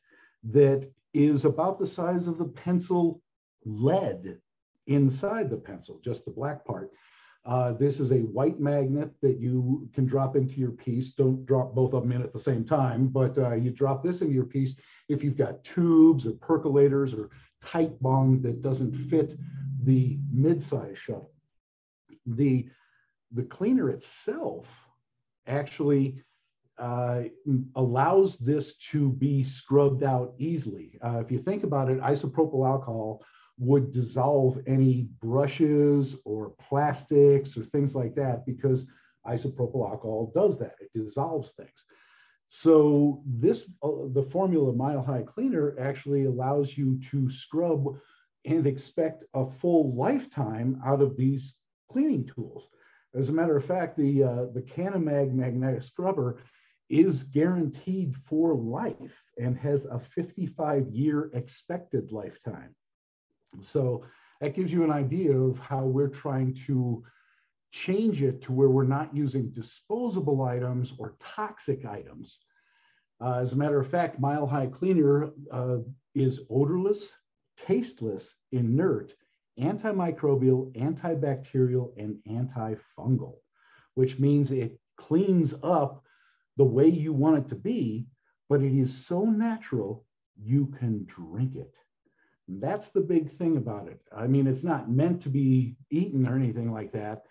[0.51, 3.21] that is about the size of the pencil
[3.65, 4.39] lead
[4.87, 6.91] inside the pencil, just the black part.
[7.45, 11.11] Uh, this is a white magnet that you can drop into your piece.
[11.11, 14.21] Don't drop both of them in at the same time, but uh, you drop this
[14.21, 14.75] into your piece
[15.07, 17.29] if you've got tubes or percolators or
[17.61, 19.37] tight bong that doesn't fit
[19.83, 21.31] the mid-size shuttle.
[22.25, 22.69] The
[23.31, 24.67] the cleaner itself
[25.47, 26.23] actually
[26.79, 27.23] uh,
[27.75, 30.97] allows this to be scrubbed out easily.
[31.03, 33.23] Uh, if you think about it, isopropyl alcohol
[33.59, 38.87] would dissolve any brushes or plastics or things like that because
[39.27, 40.75] isopropyl alcohol does that.
[40.79, 41.83] It dissolves things.
[42.49, 47.95] So this, uh, the formula Mile High Cleaner actually allows you to scrub
[48.45, 51.55] and expect a full lifetime out of these
[51.91, 52.67] cleaning tools.
[53.13, 56.39] As a matter of fact, the, uh, the Cannamag magnetic scrubber
[56.89, 62.75] is guaranteed for life and has a 55 year expected lifetime.
[63.61, 64.05] So
[64.41, 67.03] that gives you an idea of how we're trying to
[67.71, 72.37] change it to where we're not using disposable items or toxic items.
[73.21, 75.77] Uh, as a matter of fact, Mile High Cleaner uh,
[76.15, 77.09] is odorless,
[77.57, 79.13] tasteless, inert,
[79.59, 83.35] antimicrobial, antibacterial, and antifungal,
[83.95, 86.03] which means it cleans up
[86.57, 88.07] the way you want it to be,
[88.47, 90.05] but it is so natural
[90.41, 91.75] you can drink it.
[92.47, 94.01] That's the big thing about it.
[94.15, 97.25] I mean, it's not meant to be eaten or anything like that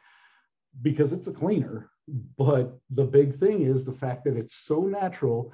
[0.82, 1.90] because it's a cleaner.
[2.36, 5.52] But the big thing is the fact that it's so natural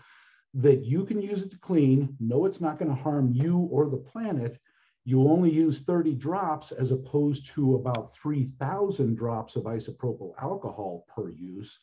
[0.55, 3.89] that you can use it to clean, know it's not going to harm you or
[3.89, 4.59] the planet.
[5.05, 11.29] You only use 30 drops as opposed to about 3,000 drops of isopropyl alcohol per
[11.29, 11.79] use.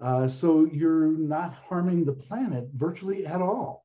[0.00, 3.84] Uh, so you're not harming the planet virtually at all.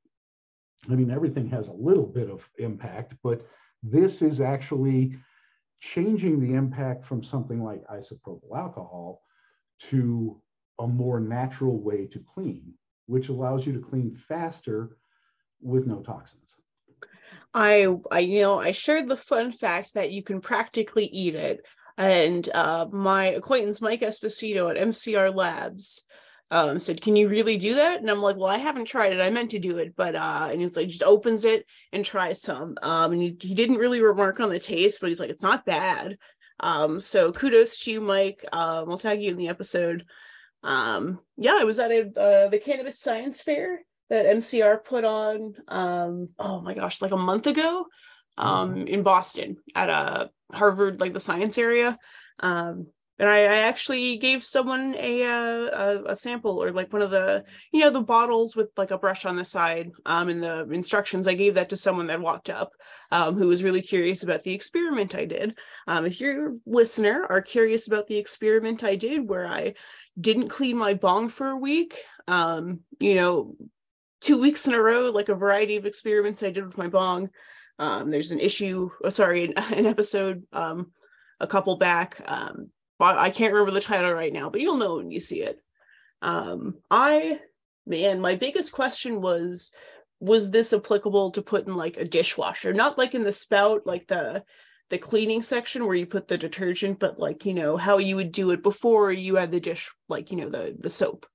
[0.90, 3.46] I mean, everything has a little bit of impact, but
[3.84, 5.18] this is actually
[5.80, 9.22] changing the impact from something like isopropyl alcohol
[9.80, 10.42] to
[10.80, 12.74] a more natural way to clean,
[13.08, 14.98] which allows you to clean faster
[15.62, 16.56] with no toxins.
[17.54, 21.66] I, I, you know, I shared the fun fact that you can practically eat it,
[21.98, 26.04] and uh, my acquaintance Mike Esposito at MCR Labs
[26.52, 29.22] um, said, "Can you really do that?" And I'm like, "Well, I haven't tried it.
[29.22, 32.42] I meant to do it, but uh," and he's like, "Just opens it and tries
[32.42, 35.44] some." Um, and he, he didn't really remark on the taste, but he's like, "It's
[35.44, 36.18] not bad."
[36.60, 38.46] Um, so kudos to you, Mike.
[38.54, 40.06] Um, I'll tag you in the episode.
[40.64, 45.54] Um, yeah, I was at a, uh, the Cannabis Science Fair that MCR put on.
[45.68, 47.86] Um, oh my gosh, like a month ago,
[48.38, 48.88] um, mm-hmm.
[48.88, 51.98] in Boston at a uh, Harvard, like the science area.
[52.40, 52.88] Um,
[53.20, 57.12] and I, I, actually gave someone a, uh, a, a sample or like one of
[57.12, 61.28] the you know the bottles with like a brush on the side um the instructions
[61.28, 62.72] i gave that to someone that walked up
[63.12, 65.58] um, who was really curious about the experiment i did.
[65.88, 69.74] Um, if you're your listener are curious about the experiment i did where i
[70.20, 71.98] didn't clean my bong for a week
[72.28, 73.56] um you know
[74.22, 77.30] two weeks in a row like a variety of experiments i did with my bong
[77.80, 80.92] um there's an issue oh, sorry an, an episode um
[81.40, 85.12] a couple back um I can't remember the title right now, but you'll know when
[85.12, 85.60] you see it.
[86.22, 87.40] Um, I,
[87.86, 89.72] man, my biggest question was,
[90.20, 92.74] was this applicable to put in like a dishwasher?
[92.74, 94.44] Not like in the spout, like the
[94.90, 98.32] the cleaning section where you put the detergent, but like you know how you would
[98.32, 101.26] do it before you had the dish, like you know the the soap.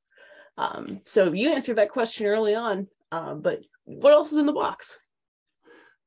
[0.56, 2.86] Um, so you answered that question early on.
[3.12, 4.98] Um, but what else is in the box?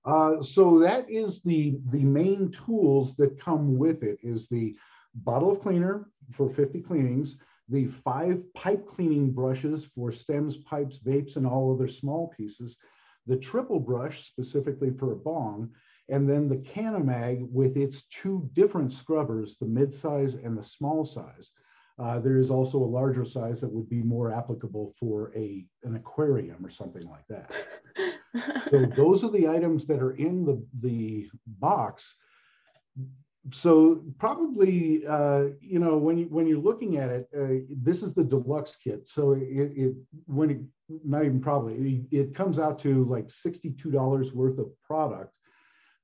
[0.06, 4.20] Uh, so that is the the main tools that come with it.
[4.24, 4.76] Is the
[5.16, 7.38] bottle of cleaner for 50 cleanings,
[7.70, 12.78] the five pipe cleaning brushes for stems, pipes, vapes, and all other small pieces,
[13.26, 15.70] the triple brush specifically for a bong,
[16.10, 21.52] and then the Cannamag with its two different scrubbers, the mid-size and the small size.
[22.00, 25.96] Uh, there is also a larger size that would be more applicable for a, an
[25.96, 27.52] aquarium or something like that.
[28.70, 32.16] so those are the items that are in the, the box
[33.52, 38.14] so probably uh, you know when you when you're looking at it, uh, this is
[38.14, 39.08] the deluxe kit.
[39.08, 40.60] So it, it when it
[41.04, 45.34] not even probably it, it comes out to like sixty two dollars worth of product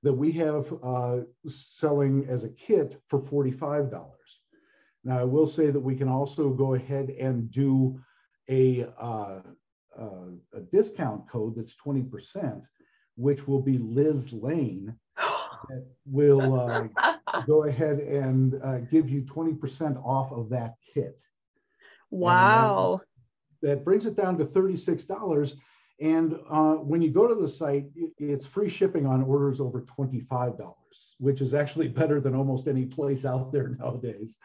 [0.04, 4.42] that we have uh, selling as a kit for forty five dollars.
[5.06, 8.02] Now I will say that we can also go ahead and do
[8.50, 9.40] a uh,
[9.98, 12.64] uh, a discount code that's twenty percent,
[13.16, 14.94] which will be Liz Lane
[15.68, 21.20] that will uh, go ahead and uh, give you 20% off of that kit.
[22.12, 23.02] Wow.
[23.62, 25.54] That, that, brings it down to $36.
[26.02, 27.88] And uh, when you go to the site,
[28.18, 30.74] it's free shipping on orders over $25,
[31.20, 34.38] which is actually better than almost any place out there nowadays.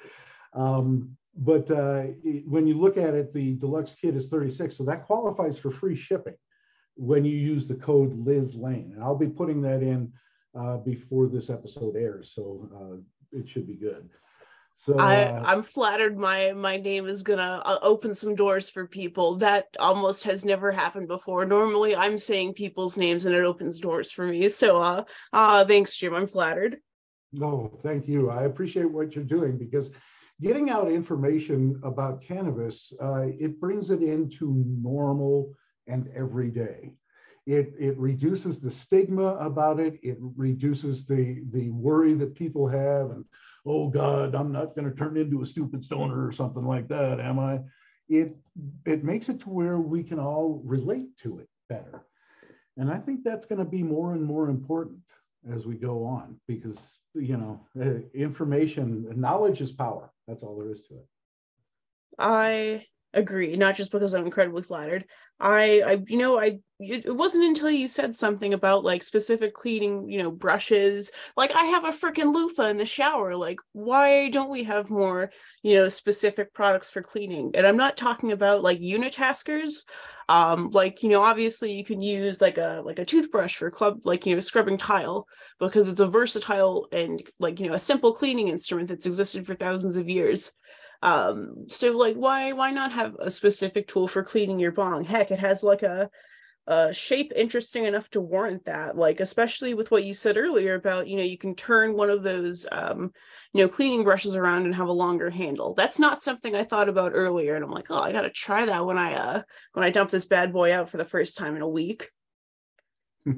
[0.53, 2.03] Um, but uh,
[2.47, 5.97] when you look at it, the deluxe kit is 36, so that qualifies for free
[5.97, 6.37] shipping
[6.97, 8.93] when you use the code Liz Lane.
[8.95, 10.13] And I'll be putting that in
[10.55, 14.09] uh, before this episode airs, so uh, it should be good.
[14.77, 18.87] So I, uh, I'm flattered my my name is gonna uh, open some doors for
[18.87, 19.37] people.
[19.37, 21.45] That almost has never happened before.
[21.45, 24.49] Normally, I'm saying people's names and it opens doors for me.
[24.49, 26.15] So, uh, uh thanks, Jim.
[26.15, 26.79] I'm flattered.
[27.33, 28.31] No, thank you.
[28.31, 29.91] I appreciate what you're doing because
[30.41, 35.55] getting out information about cannabis, uh, it brings it into normal
[35.87, 36.93] and everyday.
[37.47, 39.99] It, it reduces the stigma about it.
[40.03, 43.25] It reduces the, the worry that people have and,
[43.67, 47.21] oh God, I'm not going to turn into a stupid stoner or something like that,
[47.21, 47.61] am I?
[48.09, 48.37] It,
[48.87, 52.05] it makes it to where we can all relate to it better.
[52.77, 55.01] And I think that's going to be more and more important
[55.53, 60.11] as we go on because, you know, uh, information, knowledge is power.
[60.27, 61.07] That's all there is to it.
[62.19, 65.05] I agree, not just because I'm incredibly flattered.
[65.41, 70.09] I, I, you know, I, it wasn't until you said something about like specific cleaning,
[70.09, 71.11] you know, brushes.
[71.37, 73.35] Like I have a freaking loofah in the shower.
[73.35, 75.31] Like, why don't we have more,
[75.63, 77.53] you know, specific products for cleaning?
[77.55, 79.85] And I'm not talking about like unitaskers.
[80.29, 84.01] Um, like, you know, obviously you can use like a like a toothbrush for club,
[84.05, 85.27] like you know, scrubbing tile
[85.59, 89.55] because it's a versatile and like you know a simple cleaning instrument that's existed for
[89.55, 90.53] thousands of years
[91.05, 95.05] um so like why why not have a specific tool for cleaning your bong?
[95.05, 96.11] Heck it has like a
[96.93, 98.97] shape interesting enough to warrant that.
[98.97, 102.23] Like especially with what you said earlier about you know you can turn one of
[102.23, 103.13] those um
[103.53, 105.75] you know cleaning brushes around and have a longer handle.
[105.75, 108.87] That's not something i thought about earlier and i'm like oh i gotta try that
[108.87, 109.43] when i uh
[109.75, 112.09] when i dump this bad boy out for the first time in a week.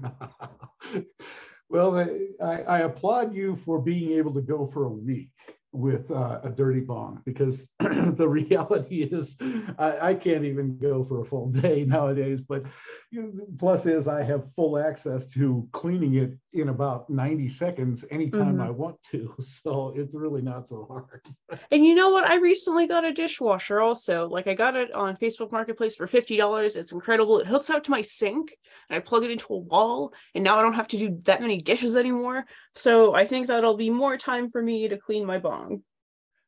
[1.69, 1.99] Well
[2.41, 5.31] I, I applaud you for being able to go for a week
[5.77, 9.37] with uh, a dirty bong because the reality is
[9.79, 12.41] I, I, can't even go for a full day nowadays.
[12.41, 12.65] But
[13.11, 18.05] you know, plus is I have full access to cleaning it in about 90 seconds
[18.11, 18.63] anytime mm-hmm.
[18.63, 19.35] I want to.
[19.67, 21.23] So it's really not so hard.
[21.71, 22.29] and you know what?
[22.29, 24.29] I recently got a dishwasher also.
[24.29, 26.77] Like I got it on Facebook Marketplace for $50.
[26.77, 27.39] It's incredible.
[27.39, 28.57] It hooks out to my sink
[28.89, 30.13] and I plug it into a wall.
[30.35, 32.45] And now I don't have to do that many dishes anymore.
[32.77, 35.83] So I think that'll be more time for me to clean my bong.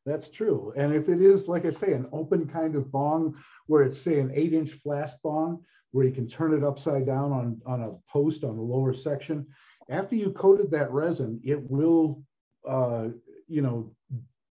[0.05, 0.73] That's true.
[0.75, 3.35] And if it is, like I say, an open kind of bong
[3.67, 7.31] where it's, say, an eight inch flask bong, where you can turn it upside down
[7.31, 9.45] on, on a post on the lower section,
[9.89, 12.23] after you coated that resin, it will,
[12.67, 13.07] uh,
[13.47, 13.91] you know,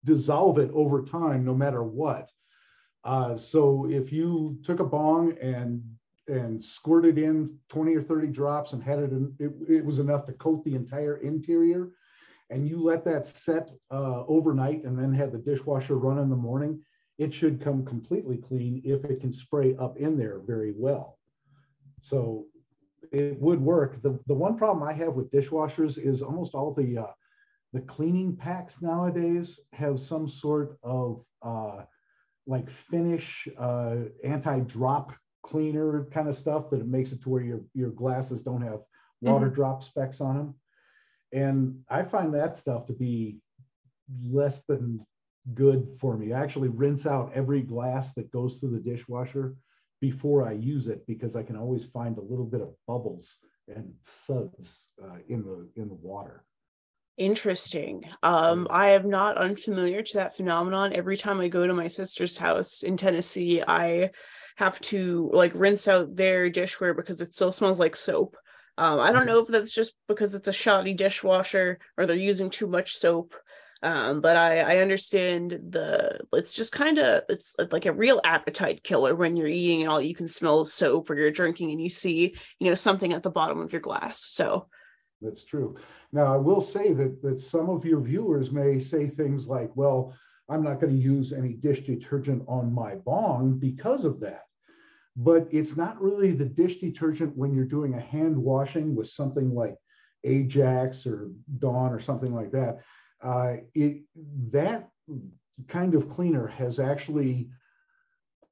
[0.05, 2.29] dissolve it over time no matter what.
[3.03, 5.83] Uh, so if you took a bong and
[6.27, 10.25] and squirted in 20 or 30 drops and had it, in, it, it was enough
[10.25, 11.91] to coat the entire interior
[12.49, 16.35] and you let that set uh, overnight and then have the dishwasher run in the
[16.35, 16.79] morning,
[17.17, 21.17] it should come completely clean if it can spray up in there very well.
[22.01, 22.45] So
[23.11, 24.01] it would work.
[24.01, 27.11] The, the one problem I have with dishwashers is almost all the uh,
[27.71, 31.81] the cleaning packs nowadays have some sort of uh,
[32.45, 35.11] like finish uh, anti-drop
[35.43, 38.79] cleaner kind of stuff that it makes it to where your, your glasses don't have
[39.21, 39.55] water mm-hmm.
[39.55, 40.55] drop specks on them.
[41.31, 43.37] And I find that stuff to be
[44.25, 45.05] less than
[45.53, 46.33] good for me.
[46.33, 49.55] I actually rinse out every glass that goes through the dishwasher
[49.99, 53.37] before I use it because I can always find a little bit of bubbles
[53.67, 53.93] and
[54.25, 56.43] suds uh, in the in the water.
[57.17, 58.05] Interesting.
[58.23, 60.93] Um, I am not unfamiliar to that phenomenon.
[60.93, 64.09] Every time I go to my sister's house in Tennessee, I
[64.55, 68.37] have to like rinse out their dishware because it still smells like soap.
[68.77, 72.49] Um, I don't know if that's just because it's a shoddy dishwasher or they're using
[72.49, 73.35] too much soap.
[73.83, 78.81] Um, but I, I understand the it's just kind of it's like a real appetite
[78.81, 81.81] killer when you're eating and all you can smell is soap or you're drinking and
[81.81, 84.23] you see you know something at the bottom of your glass.
[84.23, 84.67] So
[85.21, 85.75] that's true.
[86.13, 90.15] Now I will say that that some of your viewers may say things like, "Well,
[90.49, 94.43] I'm not going to use any dish detergent on my bong because of that."
[95.15, 99.53] but it's not really the dish detergent when you're doing a hand washing with something
[99.53, 99.75] like
[100.23, 101.29] Ajax or
[101.59, 102.79] Dawn or something like that.
[103.21, 104.03] Uh, it
[104.51, 104.89] that
[105.67, 107.49] kind of cleaner has actually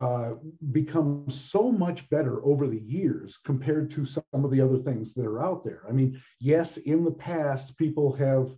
[0.01, 0.33] uh,
[0.71, 5.25] become so much better over the years compared to some of the other things that
[5.25, 5.83] are out there.
[5.87, 8.55] I mean, yes, in the past, people have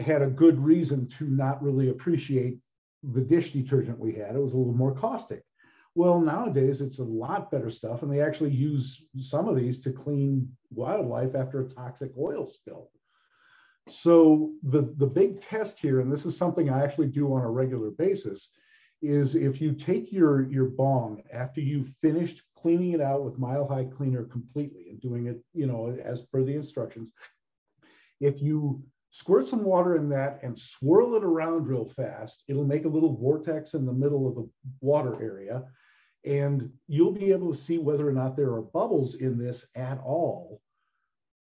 [0.00, 2.62] had a good reason to not really appreciate
[3.02, 4.34] the dish detergent we had.
[4.34, 5.42] It was a little more caustic.
[5.94, 9.92] Well, nowadays it's a lot better stuff, and they actually use some of these to
[9.92, 12.90] clean wildlife after a toxic oil spill.
[13.88, 17.50] So the, the big test here, and this is something I actually do on a
[17.50, 18.50] regular basis,
[19.00, 23.66] is if you take your, your bong after you've finished cleaning it out with Mile
[23.66, 27.10] High Cleaner completely and doing it, you know, as per the instructions,
[28.20, 28.82] if you
[29.16, 33.16] squirt some water in that and swirl it around real fast, it'll make a little
[33.16, 34.46] vortex in the middle of the
[34.80, 35.64] water area
[36.26, 39.98] and you'll be able to see whether or not there are bubbles in this at
[40.04, 40.60] all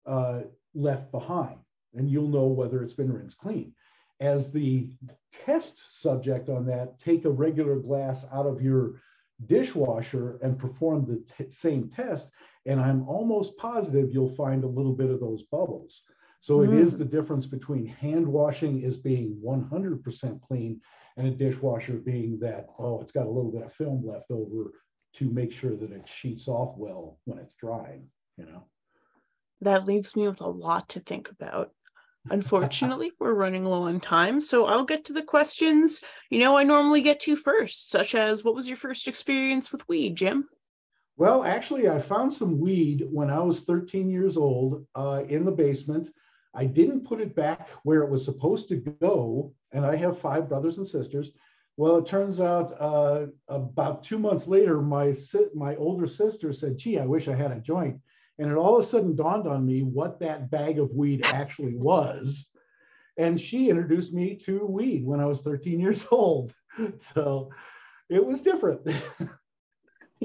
[0.05, 0.41] uh,
[0.75, 1.57] left behind.
[1.95, 3.73] And you'll know whether it's been rinsed clean.
[4.21, 4.89] as the
[5.33, 9.01] test subject on that, take a regular glass out of your
[9.47, 12.31] dishwasher and perform the same test,
[12.65, 16.01] and I'm almost positive you'll find a little bit of those bubbles.
[16.45, 16.67] So mm.
[16.67, 16.99] it is hmm.
[16.99, 20.79] the difference between hand washing is being 100% clean
[21.17, 24.73] and a dishwasher being that, oh, it's got a little bit of film left over
[25.15, 28.67] to make sure that it sheets off well when it's drying, you know?
[29.61, 31.71] That leaves me with a lot to think about.
[32.29, 36.63] Unfortunately, we're running low on time, so I'll get to the questions you know I
[36.63, 40.47] normally get to first, such as what was your first experience with weed, Jim?
[41.17, 45.51] Well, actually, I found some weed when I was 13 years old uh, in the
[45.51, 46.11] basement.
[46.55, 50.49] I didn't put it back where it was supposed to go, and I have five
[50.49, 51.31] brothers and sisters.
[51.77, 55.13] Well, it turns out uh, about two months later, my
[55.53, 57.99] my older sister said, "Gee, I wish I had a joint."
[58.37, 61.75] And it all of a sudden dawned on me what that bag of weed actually
[61.75, 62.49] was.
[63.17, 66.53] And she introduced me to weed when I was 13 years old.
[67.13, 67.49] So
[68.09, 68.81] it was different.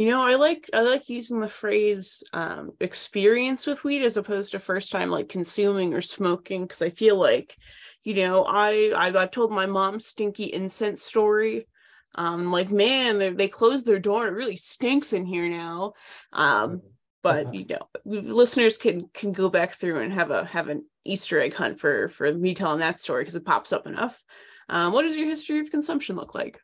[0.01, 4.53] You know, I like I like using the phrase um, experience with weed as opposed
[4.53, 7.55] to first time like consuming or smoking because I feel like,
[8.03, 11.66] you know, I I've, I've told my mom's stinky incense story.
[12.14, 14.26] Um, like man, they they closed their door.
[14.26, 15.92] It really stinks in here now.
[16.32, 16.80] Um,
[17.22, 17.53] but uh-huh.
[17.53, 21.53] you know listeners can can go back through and have a have an easter egg
[21.53, 24.24] hunt for for me telling that story because it pops up enough
[24.70, 26.59] um, what does your history of consumption look like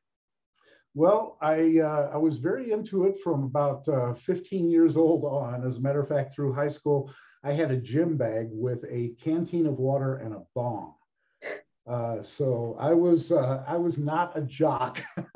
[0.96, 5.62] well i uh, i was very into it from about uh, 15 years old on
[5.64, 7.12] as a matter of fact through high school
[7.44, 10.94] i had a gym bag with a canteen of water and a bong
[11.86, 15.00] uh, so I was uh, I was not a jock,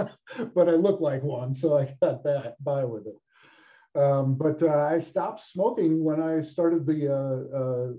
[0.54, 2.24] but I looked like one, so I got
[2.64, 4.00] by with it.
[4.00, 7.92] Um, but uh, I stopped smoking when I started the uh,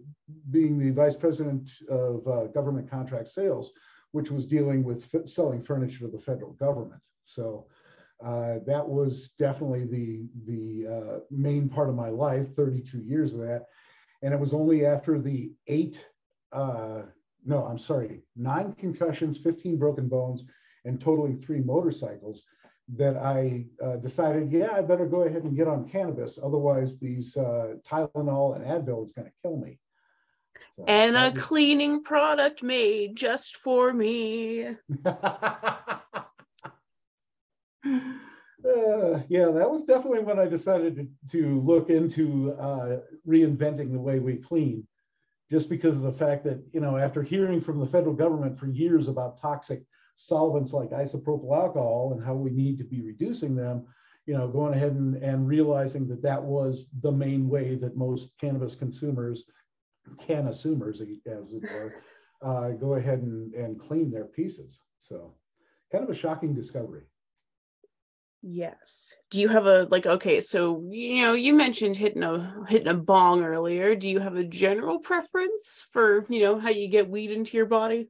[0.49, 3.71] being the vice president of government contract sales,
[4.11, 7.01] which was dealing with f- selling furniture to the federal government.
[7.33, 7.67] So
[8.23, 12.55] uh, that was definitely the the uh, main part of my life.
[12.55, 13.65] 32 years of that,
[14.21, 15.99] and it was only after the eight.
[16.53, 20.43] no, I'm sorry, nine concussions, 15 broken bones,
[20.85, 22.43] and totaling three motorcycles
[22.95, 26.37] that I uh, decided, yeah, I better go ahead and get on cannabis.
[26.41, 29.79] Otherwise, these uh, Tylenol and Advil is going to kill me.
[30.75, 31.41] So and a was...
[31.41, 34.75] cleaning product made just for me.
[37.85, 43.99] Uh, yeah, that was definitely when I decided to, to look into uh, reinventing the
[43.99, 44.87] way we clean,
[45.49, 48.67] just because of the fact that, you know, after hearing from the federal government for
[48.67, 49.83] years about toxic
[50.15, 53.87] solvents like isopropyl alcohol and how we need to be reducing them,
[54.27, 58.29] you know, going ahead and, and realizing that that was the main way that most
[58.39, 59.45] cannabis consumers,
[60.19, 61.95] cannasumers as it were,
[62.43, 64.79] uh, go ahead and, and clean their pieces.
[64.99, 65.33] So
[65.91, 67.03] kind of a shocking discovery.
[68.43, 69.13] Yes.
[69.29, 72.95] Do you have a like okay, so you know, you mentioned hitting a hitting a
[72.95, 73.95] bong earlier.
[73.95, 77.67] Do you have a general preference for, you know, how you get weed into your
[77.67, 78.09] body?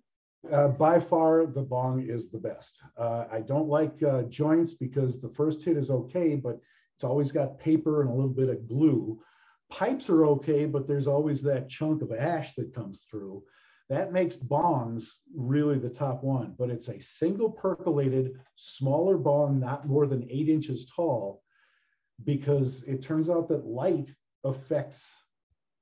[0.49, 2.81] Uh, by far, the bong is the best.
[2.97, 6.59] Uh, I don't like uh, joints because the first hit is okay, but
[6.95, 9.19] it's always got paper and a little bit of glue.
[9.69, 13.43] Pipes are okay, but there's always that chunk of ash that comes through.
[13.91, 19.85] That makes bongs really the top one, but it's a single percolated, smaller bong, not
[19.85, 21.43] more than eight inches tall,
[22.23, 24.15] because it turns out that light
[24.45, 25.13] affects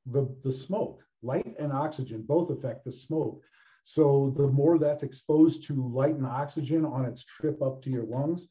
[0.07, 1.03] the, the smoke.
[1.21, 3.43] Light and oxygen both affect the smoke.
[3.83, 8.05] So the more that's exposed to light and oxygen on its trip up to your
[8.05, 8.47] lungs,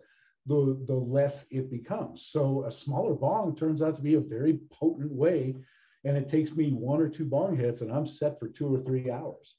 [0.46, 2.28] the, the less it becomes.
[2.30, 5.56] So a smaller bong turns out to be a very potent way.
[6.04, 8.80] And it takes me one or two bong hits and I'm set for two or
[8.80, 9.56] three hours.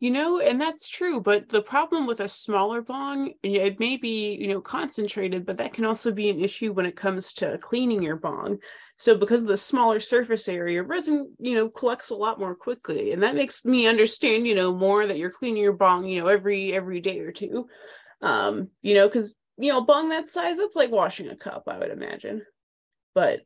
[0.00, 4.34] You know, and that's true, but the problem with a smaller bong, it may be,
[4.34, 8.02] you know, concentrated, but that can also be an issue when it comes to cleaning
[8.02, 8.60] your bong.
[8.96, 13.12] So because of the smaller surface area, resin, you know, collects a lot more quickly.
[13.12, 16.28] And that makes me understand, you know, more that you're cleaning your bong, you know,
[16.28, 17.68] every every day or two.
[18.22, 21.78] Um, you know, because you know, bong that size, that's like washing a cup, I
[21.78, 22.42] would imagine.
[23.14, 23.40] But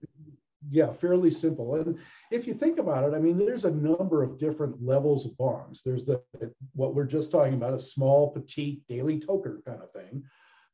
[0.70, 1.74] yeah, fairly simple.
[1.74, 1.98] And
[2.30, 5.82] if you think about it, I mean, there's a number of different levels of bongs.
[5.84, 6.22] There's the
[6.74, 10.22] what we're just talking about, a small, petite, daily toker kind of thing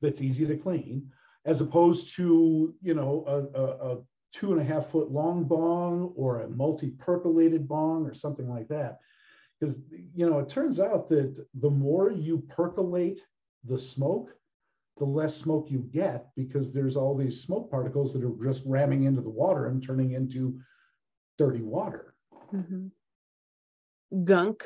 [0.00, 1.10] that's easy to clean,
[1.44, 3.98] as opposed to, you know, a, a, a
[4.32, 8.68] two and a half foot long bong or a multi percolated bong or something like
[8.68, 8.98] that.
[9.58, 9.80] Because,
[10.14, 13.20] you know, it turns out that the more you percolate
[13.64, 14.34] the smoke,
[14.98, 19.04] the less smoke you get because there's all these smoke particles that are just ramming
[19.04, 20.60] into the water and turning into
[21.38, 22.14] dirty water.
[22.52, 22.88] Mm-hmm.
[24.24, 24.64] Gunk.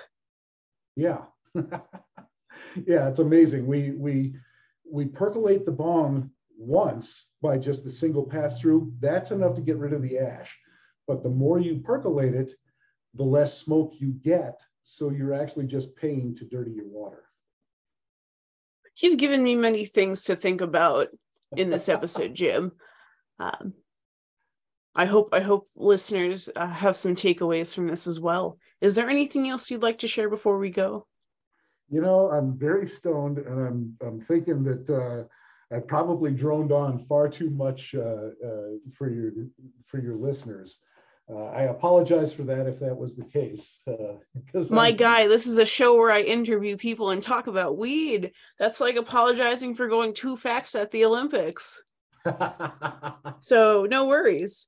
[0.96, 1.22] Yeah.
[1.54, 3.66] yeah, it's amazing.
[3.66, 4.34] We we
[4.90, 8.92] we percolate the bong once by just a single pass through.
[9.00, 10.56] That's enough to get rid of the ash.
[11.06, 12.52] But the more you percolate it,
[13.14, 14.60] the less smoke you get.
[14.82, 17.23] So you're actually just paying to dirty your water.
[18.96, 21.08] You've given me many things to think about
[21.56, 22.72] in this episode, Jim.
[23.38, 23.74] Um,
[24.94, 28.58] I hope I hope listeners uh, have some takeaways from this as well.
[28.80, 31.06] Is there anything else you'd like to share before we go?
[31.90, 37.04] You know, I'm very stoned, and I'm I'm thinking that uh, I probably droned on
[37.06, 39.32] far too much uh, uh for your
[39.86, 40.78] for your listeners.
[41.30, 43.78] Uh, I apologize for that if that was the case.
[44.34, 44.96] Because uh, my I'm...
[44.96, 48.32] guy, this is a show where I interview people and talk about weed.
[48.58, 51.82] That's like apologizing for going too fast at the Olympics.
[53.40, 54.66] so no worries.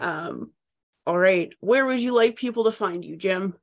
[0.00, 0.52] Um,
[1.06, 1.52] all right.
[1.60, 3.54] Where would you like people to find you, Jim?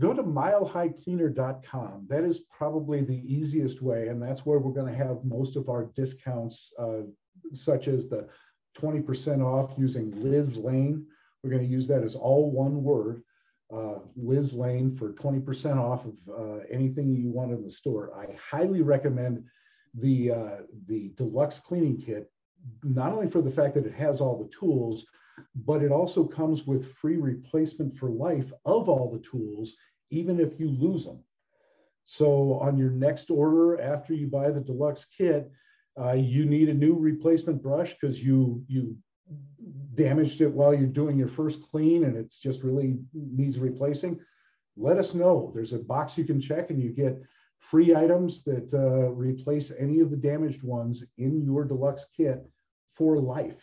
[0.00, 2.06] Go to milehighcleaner.com.
[2.08, 4.08] That is probably the easiest way.
[4.08, 7.02] And that's where we're going to have most of our discounts, uh,
[7.52, 8.28] such as the
[8.78, 11.06] 20% off using Liz Lane.
[11.42, 13.22] We're going to use that as all one word.
[13.72, 18.12] Uh, Liz Lane for 20% off of uh, anything you want in the store.
[18.16, 19.44] I highly recommend
[19.94, 22.30] the uh, the deluxe cleaning kit,
[22.82, 25.04] not only for the fact that it has all the tools,
[25.54, 29.74] but it also comes with free replacement for life of all the tools,
[30.10, 31.22] even if you lose them.
[32.04, 35.50] So on your next order after you buy the deluxe kit,
[36.00, 38.96] uh, you need a new replacement brush because you you
[40.00, 44.18] damaged it while you're doing your first clean and it's just really needs replacing.
[44.76, 45.52] Let us know.
[45.54, 47.20] There's a box you can check and you get
[47.58, 52.48] free items that uh, replace any of the damaged ones in your deluxe kit
[52.94, 53.62] for life.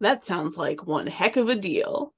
[0.00, 2.12] That sounds like one heck of a deal.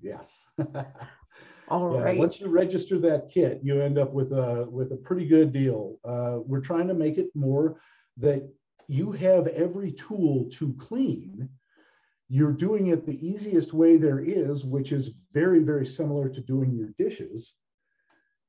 [0.00, 0.28] Yes.
[1.68, 2.18] All yeah, right.
[2.18, 5.98] Once you register that kit, you end up with a with a pretty good deal.
[6.04, 7.80] Uh, we're trying to make it more
[8.18, 8.46] that
[8.86, 11.48] you have every tool to clean.
[12.28, 16.74] You're doing it the easiest way there is, which is very very similar to doing
[16.74, 17.54] your dishes,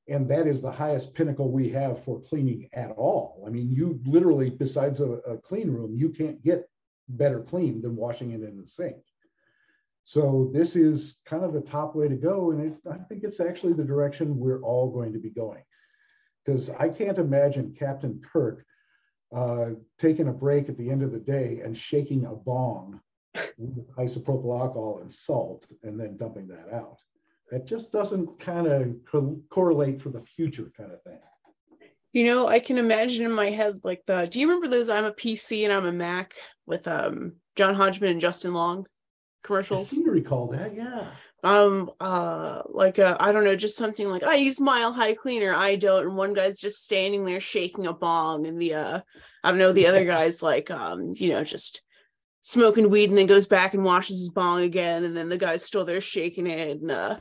[0.08, 3.44] and that is the highest pinnacle we have for cleaning at all.
[3.46, 6.70] I mean, you literally, besides a, a clean room, you can't get
[7.10, 8.98] better clean than washing it in the sink.
[10.04, 12.52] So this is kind of the top way to go.
[12.52, 15.64] And it, I think it's actually the direction we're all going to be going.
[16.46, 18.64] Because I can't imagine Captain Kirk
[19.36, 23.02] uh, taking a break at the end of the day and shaking a bong
[23.98, 27.00] isopropyl alcohol and salt and then dumping that out.
[27.52, 31.20] That just doesn't kind of co- correlate for the future kind of thing.
[32.12, 34.26] You know, I can imagine in my head like the.
[34.26, 34.90] Do you remember those?
[34.90, 36.34] I'm a PC and I'm a Mac
[36.66, 38.88] with um John Hodgman and Justin Long
[39.44, 39.92] commercials.
[39.92, 41.12] I seem to recall that, yeah.
[41.44, 45.54] Um, uh, like uh, I don't know, just something like I use Mile High Cleaner,
[45.54, 49.02] I don't, and one guy's just standing there shaking a bong, and the uh,
[49.44, 51.84] I don't know, the other guy's like, um, you know, just
[52.46, 55.66] smoking weed, and then goes back and washes his bong again, and then the guy's
[55.66, 57.20] still there shaking it, and uh,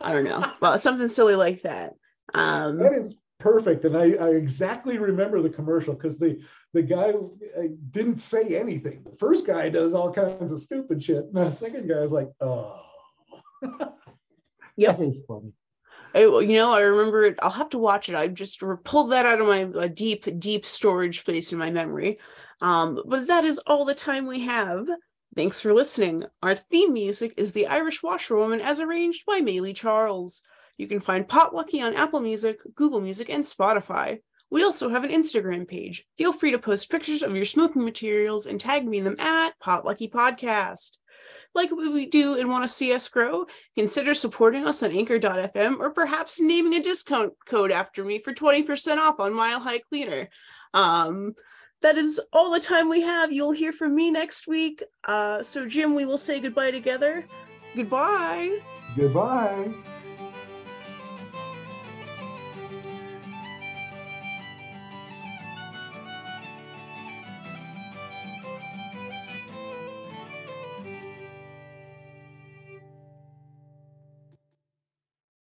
[0.00, 1.94] I don't know, well, something silly like that.
[2.32, 3.84] Um, that is perfect.
[3.84, 6.40] And I, I exactly remember the commercial because the
[6.72, 9.02] the guy uh, didn't say anything.
[9.04, 12.28] The first guy does all kinds of stupid shit, and the second guy is like,
[12.40, 12.82] "Oh."
[14.76, 15.52] yeah That is funny.
[16.14, 17.38] I, you know, I remember it.
[17.42, 18.14] I'll have to watch it.
[18.14, 22.18] I just pulled that out of my deep, deep storage space in my memory.
[22.60, 24.86] Um, but that is all the time we have.
[25.34, 26.24] Thanks for listening.
[26.42, 30.40] Our theme music is The Irish Washerwoman as arranged by Maylie Charles.
[30.78, 34.20] You can find Potlucky on Apple Music, Google Music, and Spotify.
[34.48, 36.04] We also have an Instagram page.
[36.16, 39.58] Feel free to post pictures of your smoking materials and tag me in them at
[39.62, 40.92] Potlucky Podcast.
[41.56, 43.46] Like we do and want to see us grow,
[43.76, 48.98] consider supporting us on anchor.fm or perhaps naming a discount code after me for 20%
[48.98, 50.28] off on Mile High Cleaner.
[50.74, 51.34] Um,
[51.80, 53.32] that is all the time we have.
[53.32, 54.82] You'll hear from me next week.
[55.04, 57.24] Uh, so, Jim, we will say goodbye together.
[57.74, 58.58] Goodbye.
[58.96, 59.72] Goodbye.